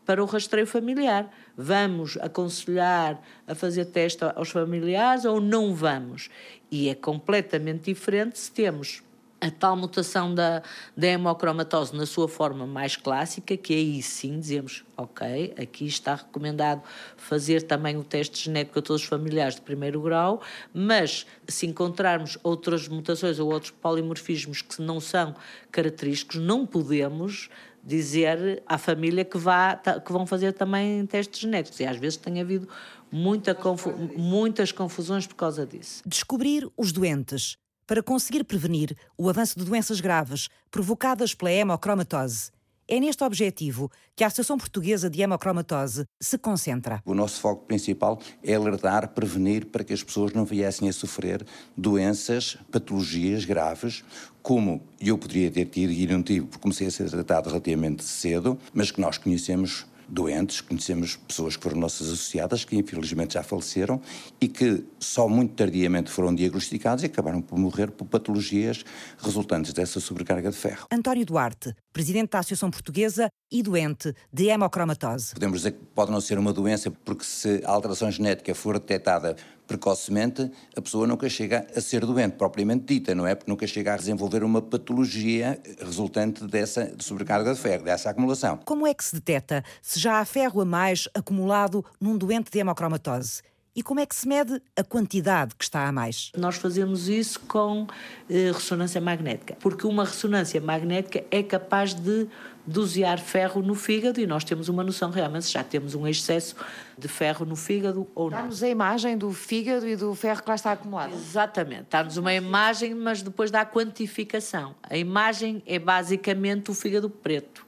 [0.05, 1.31] para o rastreio familiar.
[1.57, 6.31] Vamos aconselhar a fazer teste aos familiares ou não vamos?
[6.71, 9.03] E é completamente diferente se temos
[9.41, 10.63] a tal mutação da,
[10.97, 16.83] da hemocromatose na sua forma mais clássica, que aí sim dizemos, ok, aqui está recomendado
[17.17, 20.43] fazer também o teste genético a todos os familiares de primeiro grau,
[20.75, 25.35] mas se encontrarmos outras mutações ou outros polimorfismos que não são
[25.71, 27.49] característicos, não podemos
[27.83, 31.79] dizer à família que, vá, que vão fazer também testes genéticos.
[31.81, 32.69] E às vezes tem havido
[33.11, 36.03] muita confu muitas confusões por causa disso.
[36.05, 37.57] Descobrir os doentes
[37.89, 42.51] para conseguir prevenir o avanço de doenças graves provocadas pela hemocromatose.
[42.87, 47.03] É neste objetivo que a Associação Portuguesa de Hemocromatose se concentra.
[47.05, 51.47] O nosso foco principal é alertar, prevenir para que as pessoas não viessem a sofrer
[51.77, 54.05] doenças, patologias graves,
[54.43, 58.59] como eu poderia ter tido e não tive, porque comecei a ser tratado relativamente cedo,
[58.73, 64.01] mas que nós conhecemos doentes, conhecemos pessoas que foram nossas associadas, que infelizmente já faleceram
[64.41, 68.85] e que só muito tardiamente foram diagnosticados e acabaram por morrer por patologias
[69.19, 70.87] resultantes dessa sobrecarga de ferro.
[70.91, 75.35] António Duarte, presidente da Associação Portuguesa e doente de hemocromatose.
[75.35, 79.37] Podemos dizer que pode não ser uma doença porque se a alteração genética for detectada
[79.69, 83.35] precocemente, a pessoa nunca chega a ser doente, propriamente dita, não é?
[83.35, 88.59] Porque nunca chega a desenvolver uma patologia resultante dessa sobrecarga de ferro, dessa acumulação.
[88.65, 92.59] Como é que se detecta se já há ferro a mais acumulado num doente de
[92.59, 93.43] hemocromatose?
[93.79, 96.33] E como é que se mede a quantidade que está a mais?
[96.37, 97.87] Nós fazemos isso com
[98.29, 102.27] eh, ressonância magnética, porque uma ressonância magnética é capaz de
[102.67, 106.57] dosear ferro no fígado e nós temos uma noção realmente se já temos um excesso
[106.99, 108.39] de ferro no fígado ou não.
[108.39, 111.15] Dá-nos a imagem do fígado e do ferro que lá está acumulado.
[111.15, 114.75] Exatamente, dá-nos uma imagem, mas depois dá a quantificação.
[114.83, 117.68] A imagem é basicamente o fígado preto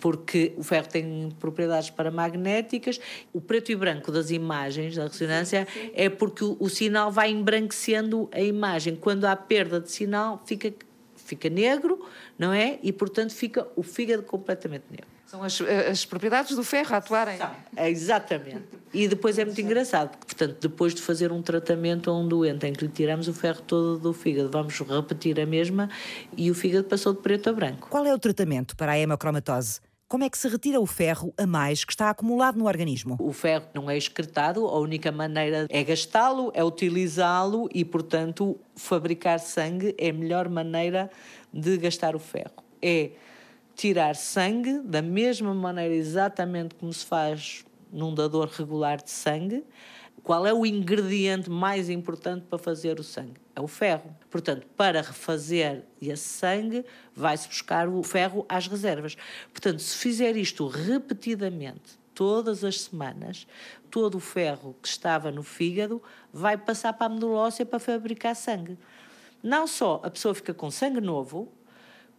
[0.00, 2.98] porque o ferro tem propriedades paramagnéticas.
[3.32, 5.92] O preto e branco das imagens da ressonância sim, sim.
[5.94, 8.96] é porque o, o, sinal vai embranquecendo a imagem.
[8.96, 10.72] Quando há perda de sinal, fica,
[11.16, 12.04] fica negro,
[12.38, 12.78] não é?
[12.82, 15.06] E, portanto, fica o fígado completamente negro.
[15.30, 17.38] São as, as propriedades do ferro a atuarem.
[17.76, 18.64] É, exatamente.
[18.92, 22.66] E depois é muito engraçado, porque, portanto, depois de fazer um tratamento a um doente
[22.66, 25.88] em que lhe tiramos o ferro todo do fígado, vamos repetir a mesma
[26.36, 27.88] e o fígado passou de preto a branco.
[27.88, 29.80] Qual é o tratamento para a hemocromatose?
[30.10, 33.16] Como é que se retira o ferro a mais que está acumulado no organismo?
[33.20, 39.38] O ferro não é excretado, a única maneira é gastá-lo, é utilizá-lo e, portanto, fabricar
[39.38, 41.08] sangue é a melhor maneira
[41.54, 42.56] de gastar o ferro.
[42.82, 43.12] É
[43.76, 49.62] tirar sangue da mesma maneira exatamente como se faz num dador regular de sangue,
[50.22, 53.40] qual é o ingrediente mais importante para fazer o sangue?
[53.54, 54.14] É o ferro.
[54.30, 59.16] Portanto, para refazer esse sangue, vai-se buscar o ferro às reservas.
[59.52, 63.46] Portanto, se fizer isto repetidamente, todas as semanas,
[63.90, 66.02] todo o ferro que estava no fígado
[66.32, 68.78] vai passar para a medula óssea para fabricar sangue.
[69.42, 71.50] Não só a pessoa fica com sangue novo,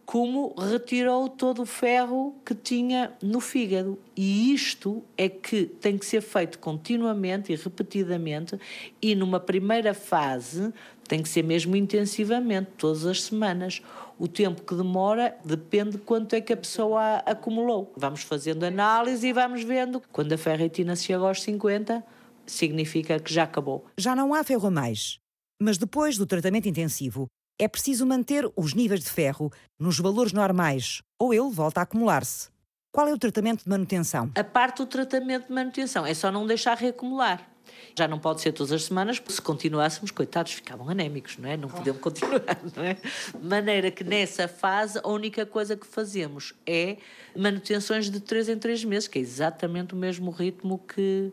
[0.04, 3.98] como retirou todo o ferro que tinha no fígado.
[4.16, 8.58] E isto é que tem que ser feito continuamente e repetidamente,
[9.00, 10.72] e numa primeira fase
[11.08, 13.82] tem que ser mesmo intensivamente, todas as semanas.
[14.18, 17.92] O tempo que demora depende de quanto é que a pessoa acumulou.
[17.96, 20.02] Vamos fazendo análise e vamos vendo.
[20.12, 22.04] Quando a ferritina chega aos 50,
[22.46, 23.84] significa que já acabou.
[23.98, 25.18] Já não há ferro mais.
[25.60, 27.26] Mas depois do tratamento intensivo,
[27.58, 32.50] é preciso manter os níveis de ferro nos valores normais ou ele volta a acumular-se.
[32.90, 34.30] Qual é o tratamento de manutenção?
[34.34, 37.48] A parte do tratamento de manutenção é só não deixar reacumular.
[37.96, 41.56] Já não pode ser todas as semanas, porque se continuássemos, coitados, ficavam anémicos, não é?
[41.56, 42.94] Não podemos continuar, não é?
[42.94, 46.96] De maneira que nessa fase a única coisa que fazemos é
[47.36, 51.32] manutenções de 3 em 3 meses, que é exatamente o mesmo ritmo que,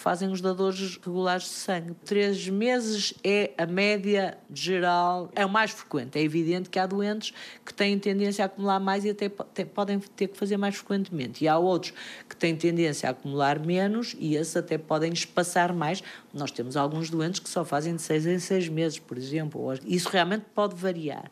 [0.00, 1.94] que fazem os dadores regulares de sangue.
[2.06, 6.18] Três meses é a média geral, é o mais frequente.
[6.18, 7.34] É evidente que há doentes
[7.66, 11.44] que têm tendência a acumular mais e até podem ter que fazer mais frequentemente.
[11.44, 11.92] E há outros
[12.26, 16.02] que têm tendência a acumular menos e esses até podem espaçar mais.
[16.32, 19.70] Nós temos alguns doentes que só fazem de seis em seis meses, por exemplo.
[19.84, 21.30] Isso realmente pode variar.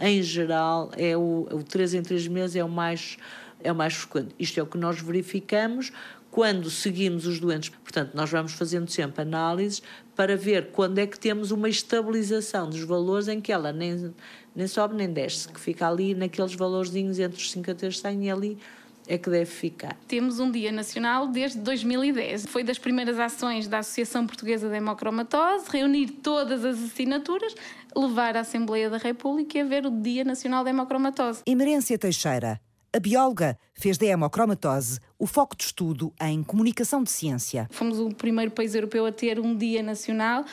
[0.00, 3.16] Em geral, é o, o em três meses é o mais
[3.64, 4.34] é o mais frequente.
[4.38, 5.92] Isto é o que nós verificamos
[6.32, 7.68] quando seguimos os doentes.
[7.68, 9.82] Portanto, nós vamos fazendo sempre análises
[10.16, 14.12] para ver quando é que temos uma estabilização dos valores em que ela nem,
[14.56, 18.30] nem sobe nem desce, que fica ali naqueles valorzinhos entre os 50 e 100 e
[18.30, 18.58] ali
[19.06, 19.94] é que deve ficar.
[20.08, 22.46] Temos um Dia Nacional desde 2010.
[22.46, 27.54] Foi das primeiras ações da Associação Portuguesa de Hemocromatose, reunir todas as assinaturas,
[27.94, 31.42] levar à Assembleia da República e ver o Dia Nacional da Hemocromatose.
[31.46, 32.58] Emerência Teixeira
[32.94, 37.66] a bióloga fez da hemocromatose o foco de estudo em comunicação de ciência.
[37.70, 40.44] Fomos o primeiro país europeu a ter um dia nacional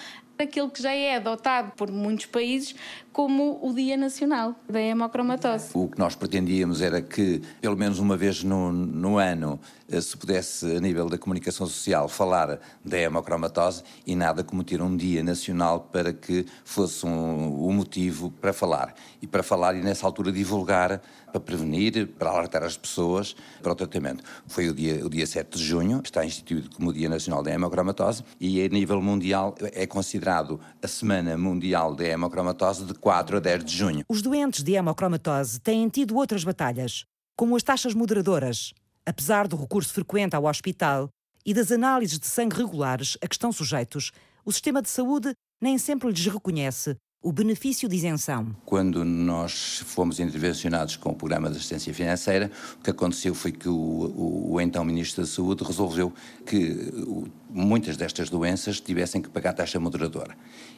[0.43, 2.73] aquilo que já é adotado por muitos países
[3.11, 5.71] como o Dia Nacional da Hemocromatose.
[5.73, 9.59] O que nós pretendíamos era que, pelo menos uma vez no, no ano,
[10.01, 14.95] se pudesse, a nível da comunicação social, falar da hemocromatose e nada como ter um
[14.95, 18.93] Dia Nacional para que fosse um, um motivo para falar.
[19.21, 23.75] E para falar e, nessa altura, divulgar, para prevenir, para alertar as pessoas para o
[23.75, 24.23] tratamento.
[24.47, 27.51] Foi o dia, o dia 7 de junho, está instituído como o Dia Nacional da
[27.51, 33.39] Hemocromatose e, a nível mundial, é considerado a Semana Mundial da Hemocromatose de 4 a
[33.39, 34.03] 10 de junho.
[34.09, 38.73] Os doentes de hemocromatose têm tido outras batalhas, como as taxas moderadoras.
[39.10, 41.10] Apesar do recurso frequente ao hospital
[41.43, 44.12] e das análises de sangue regulares a que estão sujeitos,
[44.45, 48.55] o sistema de saúde nem sempre lhes reconhece o benefício de isenção.
[48.64, 53.68] Quando nós fomos intervencionados com o programa de assistência financeira, o que aconteceu foi que
[53.68, 56.14] o, o, o então Ministro da Saúde resolveu
[56.45, 60.38] que o, muitas destas doenças tivessem que pagar taxa moderadora,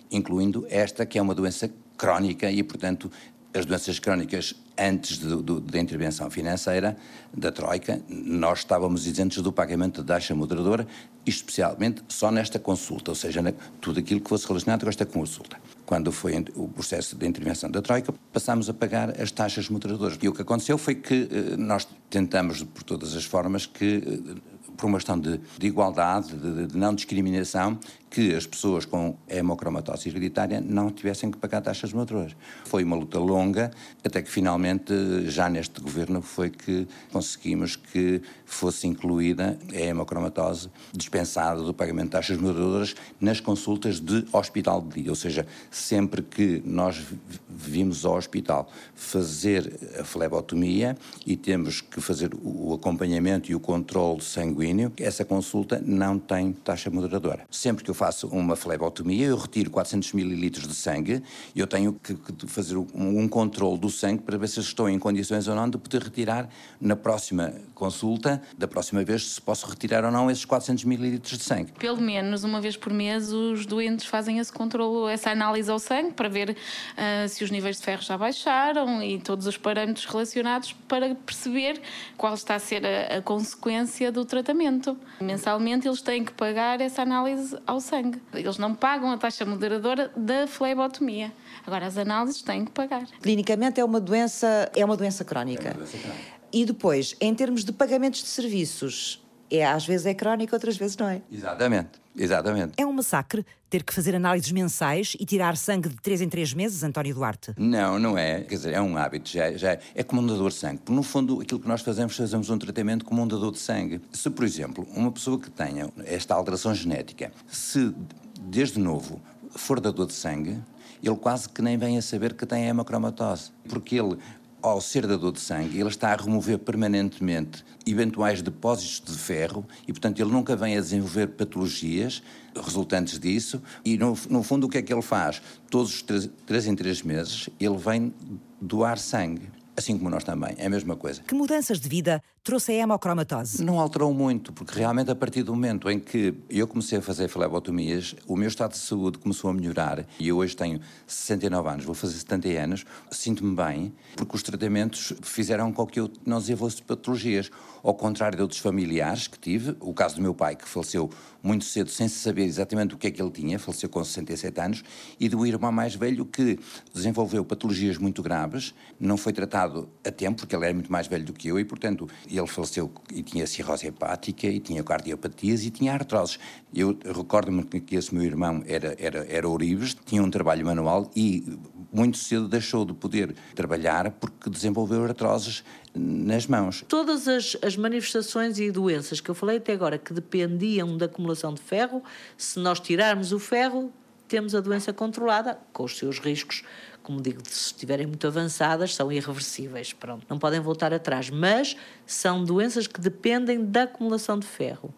[0.09, 3.11] incluindo esta que é uma doença crónica e, portanto,
[3.53, 6.95] as doenças crónicas antes de, da intervenção financeira
[7.35, 10.87] da Troika, nós estávamos isentos do pagamento de taxa moderadora,
[11.25, 15.57] especialmente só nesta consulta, ou seja, na, tudo aquilo que fosse relacionado com esta consulta.
[15.85, 20.17] Quando foi o processo de intervenção da Troika, passámos a pagar as taxas moderadoras.
[20.21, 24.41] E o que aconteceu foi que eh, nós tentamos, por todas as formas, que eh,
[24.77, 27.77] por uma questão de, de igualdade, de, de, não discriminação,
[28.11, 32.35] que as pessoas com hemocromatose hereditária não tivessem que pagar taxas moderadoras.
[32.65, 33.71] Foi uma luta longa,
[34.03, 34.93] até que finalmente,
[35.27, 42.11] já neste governo, foi que conseguimos que fosse incluída a hemocromatose dispensada do pagamento de
[42.11, 47.01] taxas moderadoras nas consultas de hospital de dia, ou seja, sempre que nós
[47.49, 54.21] vimos ao hospital fazer a flebotomia e temos que fazer o acompanhamento e o controle
[54.21, 57.45] sanguíneo, essa consulta não tem taxa moderadora.
[57.49, 61.21] Sempre que eu faço uma flebotomia, eu retiro 400 mililitros de sangue
[61.53, 64.97] e eu tenho que, fazer um, um controle do sangue para ver se estou em
[64.97, 66.49] condições ou não de poder retirar
[66.79, 71.43] na próxima consulta, da próxima vez, se posso retirar ou não esses 400 mililitros de
[71.43, 71.73] sangue.
[71.73, 76.13] Pelo menos uma vez por mês os doentes fazem esse controle, essa análise ao sangue
[76.13, 80.73] para ver uh, se os níveis de ferro já baixaram e todos os parâmetros relacionados
[80.87, 81.79] para perceber
[82.17, 84.97] qual está a ser a, a consequência do tratamento.
[85.21, 87.90] Mensalmente eles têm que pagar essa análise ao sangue.
[88.33, 91.31] Eles não pagam a taxa moderadora da flebotomia.
[91.65, 93.05] Agora as análises têm que pagar.
[93.21, 95.69] Clinicamente é uma doença, é uma doença crónica.
[95.69, 96.41] É uma doença crónica.
[96.53, 100.97] E depois, em termos de pagamentos de serviços, é, às vezes é crónico, outras vezes
[100.97, 101.21] não é.
[101.31, 102.73] Exatamente, exatamente.
[102.77, 106.53] É um massacre ter que fazer análises mensais e tirar sangue de 3 em 3
[106.53, 107.53] meses, António Duarte?
[107.57, 108.41] Não, não é.
[108.41, 110.79] Quer dizer, é um hábito, já, já é como um dador de sangue.
[110.79, 114.01] Porque, no fundo, aquilo que nós fazemos, fazemos um tratamento como um dador de sangue.
[114.11, 117.93] Se, por exemplo, uma pessoa que tenha esta alteração genética, se
[118.41, 119.21] desde novo
[119.55, 120.61] for dador de sangue,
[121.03, 123.51] ele quase que nem vem a saber que tem hemocromatose.
[123.67, 124.17] Porque ele
[124.61, 129.91] ao ser dador de sangue, ele está a remover permanentemente eventuais depósitos de ferro e,
[129.91, 132.21] portanto, ele nunca vem a desenvolver patologias
[132.55, 133.61] resultantes disso.
[133.83, 135.41] E, no, no fundo, o que é que ele faz?
[135.69, 138.13] Todos os três, três em três meses, ele vem
[138.59, 139.49] doar sangue.
[139.75, 141.21] Assim como nós também, é a mesma coisa.
[141.23, 143.63] Que mudanças de vida trouxe a hemocromatose?
[143.63, 147.27] Não alterou muito, porque realmente a partir do momento em que eu comecei a fazer
[147.27, 151.85] flebotomias, o meu estado de saúde começou a melhorar e eu hoje tenho 69 anos,
[151.85, 156.81] vou fazer 70 anos, sinto-me bem, porque os tratamentos fizeram com que eu não desenvolvesse
[156.81, 157.51] patologias.
[157.83, 161.09] Ao contrário de outros familiares que tive, o caso do meu pai, que faleceu
[161.41, 164.83] muito cedo, sem saber exatamente o que é que ele tinha, faleceu com 67 anos,
[165.19, 166.59] e do irmão mais velho que
[166.93, 171.25] desenvolveu patologias muito graves, não foi tratado a tempo, porque ele era muito mais velho
[171.25, 172.07] do que eu, e portanto
[172.37, 176.39] ele faleceu e tinha cirrose hepática, e tinha cardiopatias e tinha artroses.
[176.73, 181.57] Eu recordo-me que esse meu irmão era, era, era ourives, tinha um trabalho manual e
[181.91, 185.63] muito cedo deixou de poder trabalhar porque desenvolveu artroses
[185.93, 186.85] nas mãos.
[186.87, 191.53] Todas as, as, manifestações e doenças que eu falei até agora que dependiam da acumulação
[191.53, 192.01] de ferro,
[192.37, 193.91] se nós tirarmos o ferro,
[194.27, 196.63] temos a doença controlada, com os seus riscos,
[197.11, 202.41] como digo, se estiverem muito avançadas, são irreversíveis, pronto, não podem voltar atrás, mas são
[202.41, 204.93] doenças que dependem da acumulação de ferro.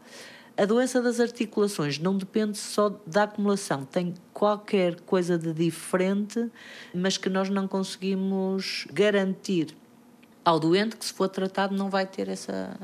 [0.56, 6.52] A doença das articulações não depende só da acumulação, tem qualquer coisa de diferente,
[6.94, 9.76] mas que nós não conseguimos garantir
[10.46, 12.78] ao doente que, se for tratado, não vai ter essa,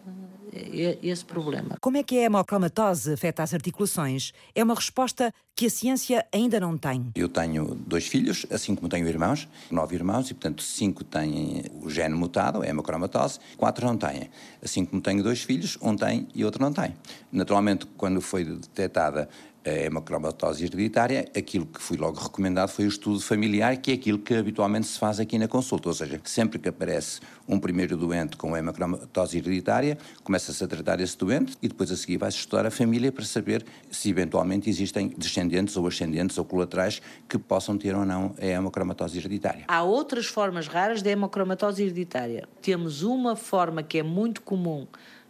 [1.02, 1.78] esse problema.
[1.80, 4.32] Como é que a hemocromatose afeta as articulações?
[4.56, 7.12] É uma resposta que a ciência ainda não tem.
[7.16, 11.90] Eu tenho dois filhos, assim como tenho irmãos, nove irmãos, e portanto cinco têm o
[11.90, 14.30] gene mutado, a hemocromatose, quatro não têm.
[14.64, 16.96] Assim como tenho dois filhos, um tem e outro não tem.
[17.32, 19.28] Naturalmente, quando foi detectada
[19.64, 24.34] hemocromatose hereditária, aquilo que foi logo recomendado foi o estudo familiar, que é aquilo que
[24.34, 28.56] habitualmente se faz aqui na consulta, ou seja, sempre que aparece um primeiro doente com
[28.56, 33.12] hemocromatose hereditária, começa-se a tratar esse doente e depois a seguir vai-se estudar a família
[33.12, 38.34] para saber se eventualmente existem descendentes ou ascendentes ou colaterais que possam ter ou não
[38.40, 39.66] a hemocromatose hereditária.
[39.68, 42.48] Há outras formas raras de hemocromatose hereditária.
[42.62, 44.88] Temos uma forma que é muito comum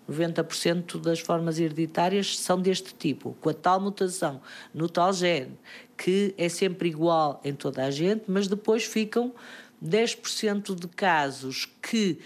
[0.09, 4.41] 90% das formas hereditárias são deste tipo, com a tal mutação
[4.73, 5.57] no tal gene,
[5.97, 9.33] que é sempre igual em toda a gente, mas depois ficam
[9.83, 12.19] 10% de casos que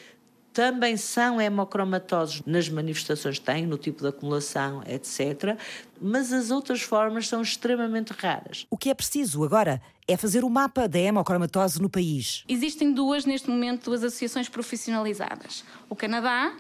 [0.54, 5.58] também são hemocromatosos nas manifestações que têm, no tipo de acumulação, etc.
[6.00, 8.68] Mas as outras formas são extremamente raras.
[8.70, 12.44] O que é preciso agora é fazer o mapa da hemocromatose no país.
[12.48, 15.64] Existem duas, neste momento, duas associações profissionalizadas.
[15.90, 16.56] O Canadá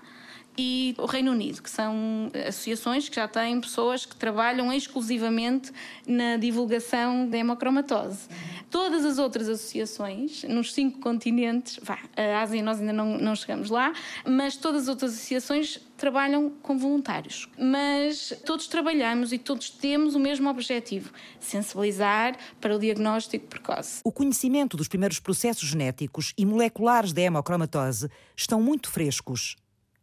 [0.58, 5.72] e o Reino Unido, que são associações que já têm pessoas que trabalham exclusivamente
[6.08, 8.28] na divulgação da hemocromatose.
[8.70, 13.70] Todas as outras associações, nos cinco continentes, vá, a Ásia nós ainda não, não chegamos
[13.70, 13.94] lá,
[14.26, 17.48] mas todas as outras associações trabalham com voluntários.
[17.58, 24.02] Mas todos trabalhamos e todos temos o mesmo objetivo: sensibilizar para o diagnóstico precoce.
[24.04, 29.56] O conhecimento dos primeiros processos genéticos e moleculares da hemocromatose estão muito frescos.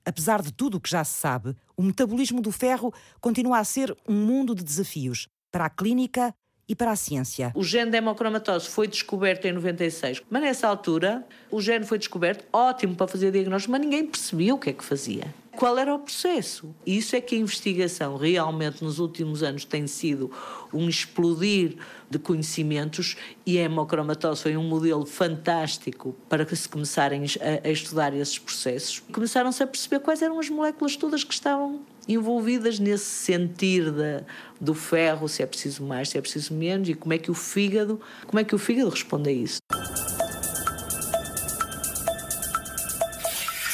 [0.04, 3.96] Apesar de tudo o que já se sabe, o metabolismo do ferro continua a ser
[4.08, 6.34] um mundo de desafios para a clínica
[6.68, 7.50] e para a ciência.
[7.56, 12.44] O gene da hemocromatose foi descoberto em 96, mas nessa altura o gene foi descoberto,
[12.52, 15.34] ótimo para fazer diagnóstico, mas ninguém percebia o que é que fazia.
[15.56, 16.74] Qual era o processo?
[16.86, 20.30] Isso é que a investigação realmente nos últimos anos tem sido
[20.72, 21.76] um explodir
[22.10, 27.70] de conhecimentos e a hemocromatose foi um modelo fantástico para que se começarem a, a
[27.70, 29.00] estudar esses processos.
[29.12, 34.22] Começaram-se a perceber quais eram as moléculas todas que estavam envolvidas nesse sentir da,
[34.60, 37.34] do ferro, se é preciso mais, se é preciso menos e como é que o
[37.34, 39.58] fígado, como é que o fígado responde a isso.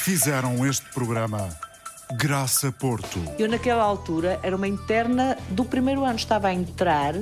[0.03, 1.49] Fizeram este programa
[2.13, 3.19] Graça Porto.
[3.37, 7.15] Eu, naquela altura, era uma interna do primeiro ano, estava a entrar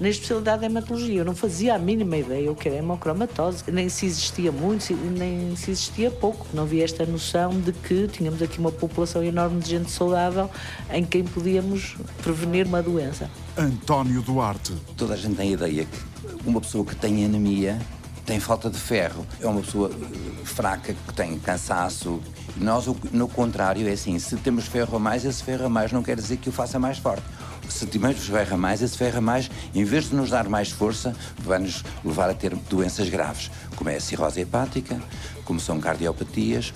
[0.00, 1.20] na especialidade de hematologia.
[1.20, 5.54] Eu não fazia a mínima ideia o que era hemocromatose, nem se existia muito, nem
[5.56, 6.46] se existia pouco.
[6.52, 10.50] Não havia esta noção de que tínhamos aqui uma população enorme de gente saudável
[10.90, 13.30] em quem podíamos prevenir uma doença.
[13.56, 14.72] António Duarte.
[14.96, 17.78] Toda a gente tem a ideia que uma pessoa que tem anemia
[18.26, 22.22] tem falta de ferro, é uma pessoa eh, fraca que tem cansaço,
[22.56, 26.02] nós, no contrário, é assim: se temos ferro a mais, esse ferro a mais não
[26.02, 27.22] quer dizer que o faça mais forte.
[27.68, 30.70] Se tivermos ferro a mais, esse ferro a mais, em vez de nos dar mais
[30.70, 35.00] força, vai nos levar a ter doenças graves, como é a cirrose hepática,
[35.44, 36.72] como são cardiopatias.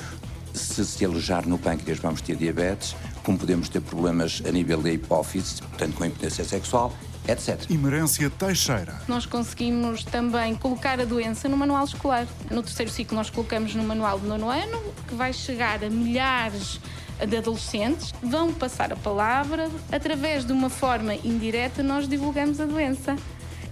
[0.55, 4.91] Se se alojar no pâncreas, vamos ter diabetes, como podemos ter problemas a nível da
[4.91, 6.93] hipófise, portanto, com impotência sexual
[7.29, 7.71] etc.
[7.71, 9.01] Imerência Teixeira.
[9.07, 12.27] Nós conseguimos também colocar a doença no manual escolar.
[12.51, 16.81] No terceiro ciclo nós colocamos no manual do nono ano, que vai chegar a milhares
[17.27, 23.17] de adolescentes, vão passar a palavra, através de uma forma indireta nós divulgamos a doença.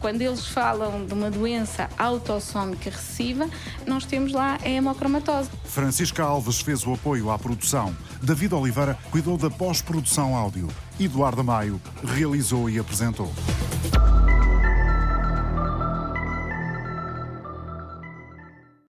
[0.00, 3.48] Quando eles falam de uma doença autossómica recessiva,
[3.86, 5.50] nós temos lá a hemocromatose.
[5.64, 7.96] Francisca Alves fez o apoio à produção.
[8.22, 10.68] David Oliveira cuidou da pós-produção áudio.
[11.00, 13.32] Eduardo Maio realizou e apresentou.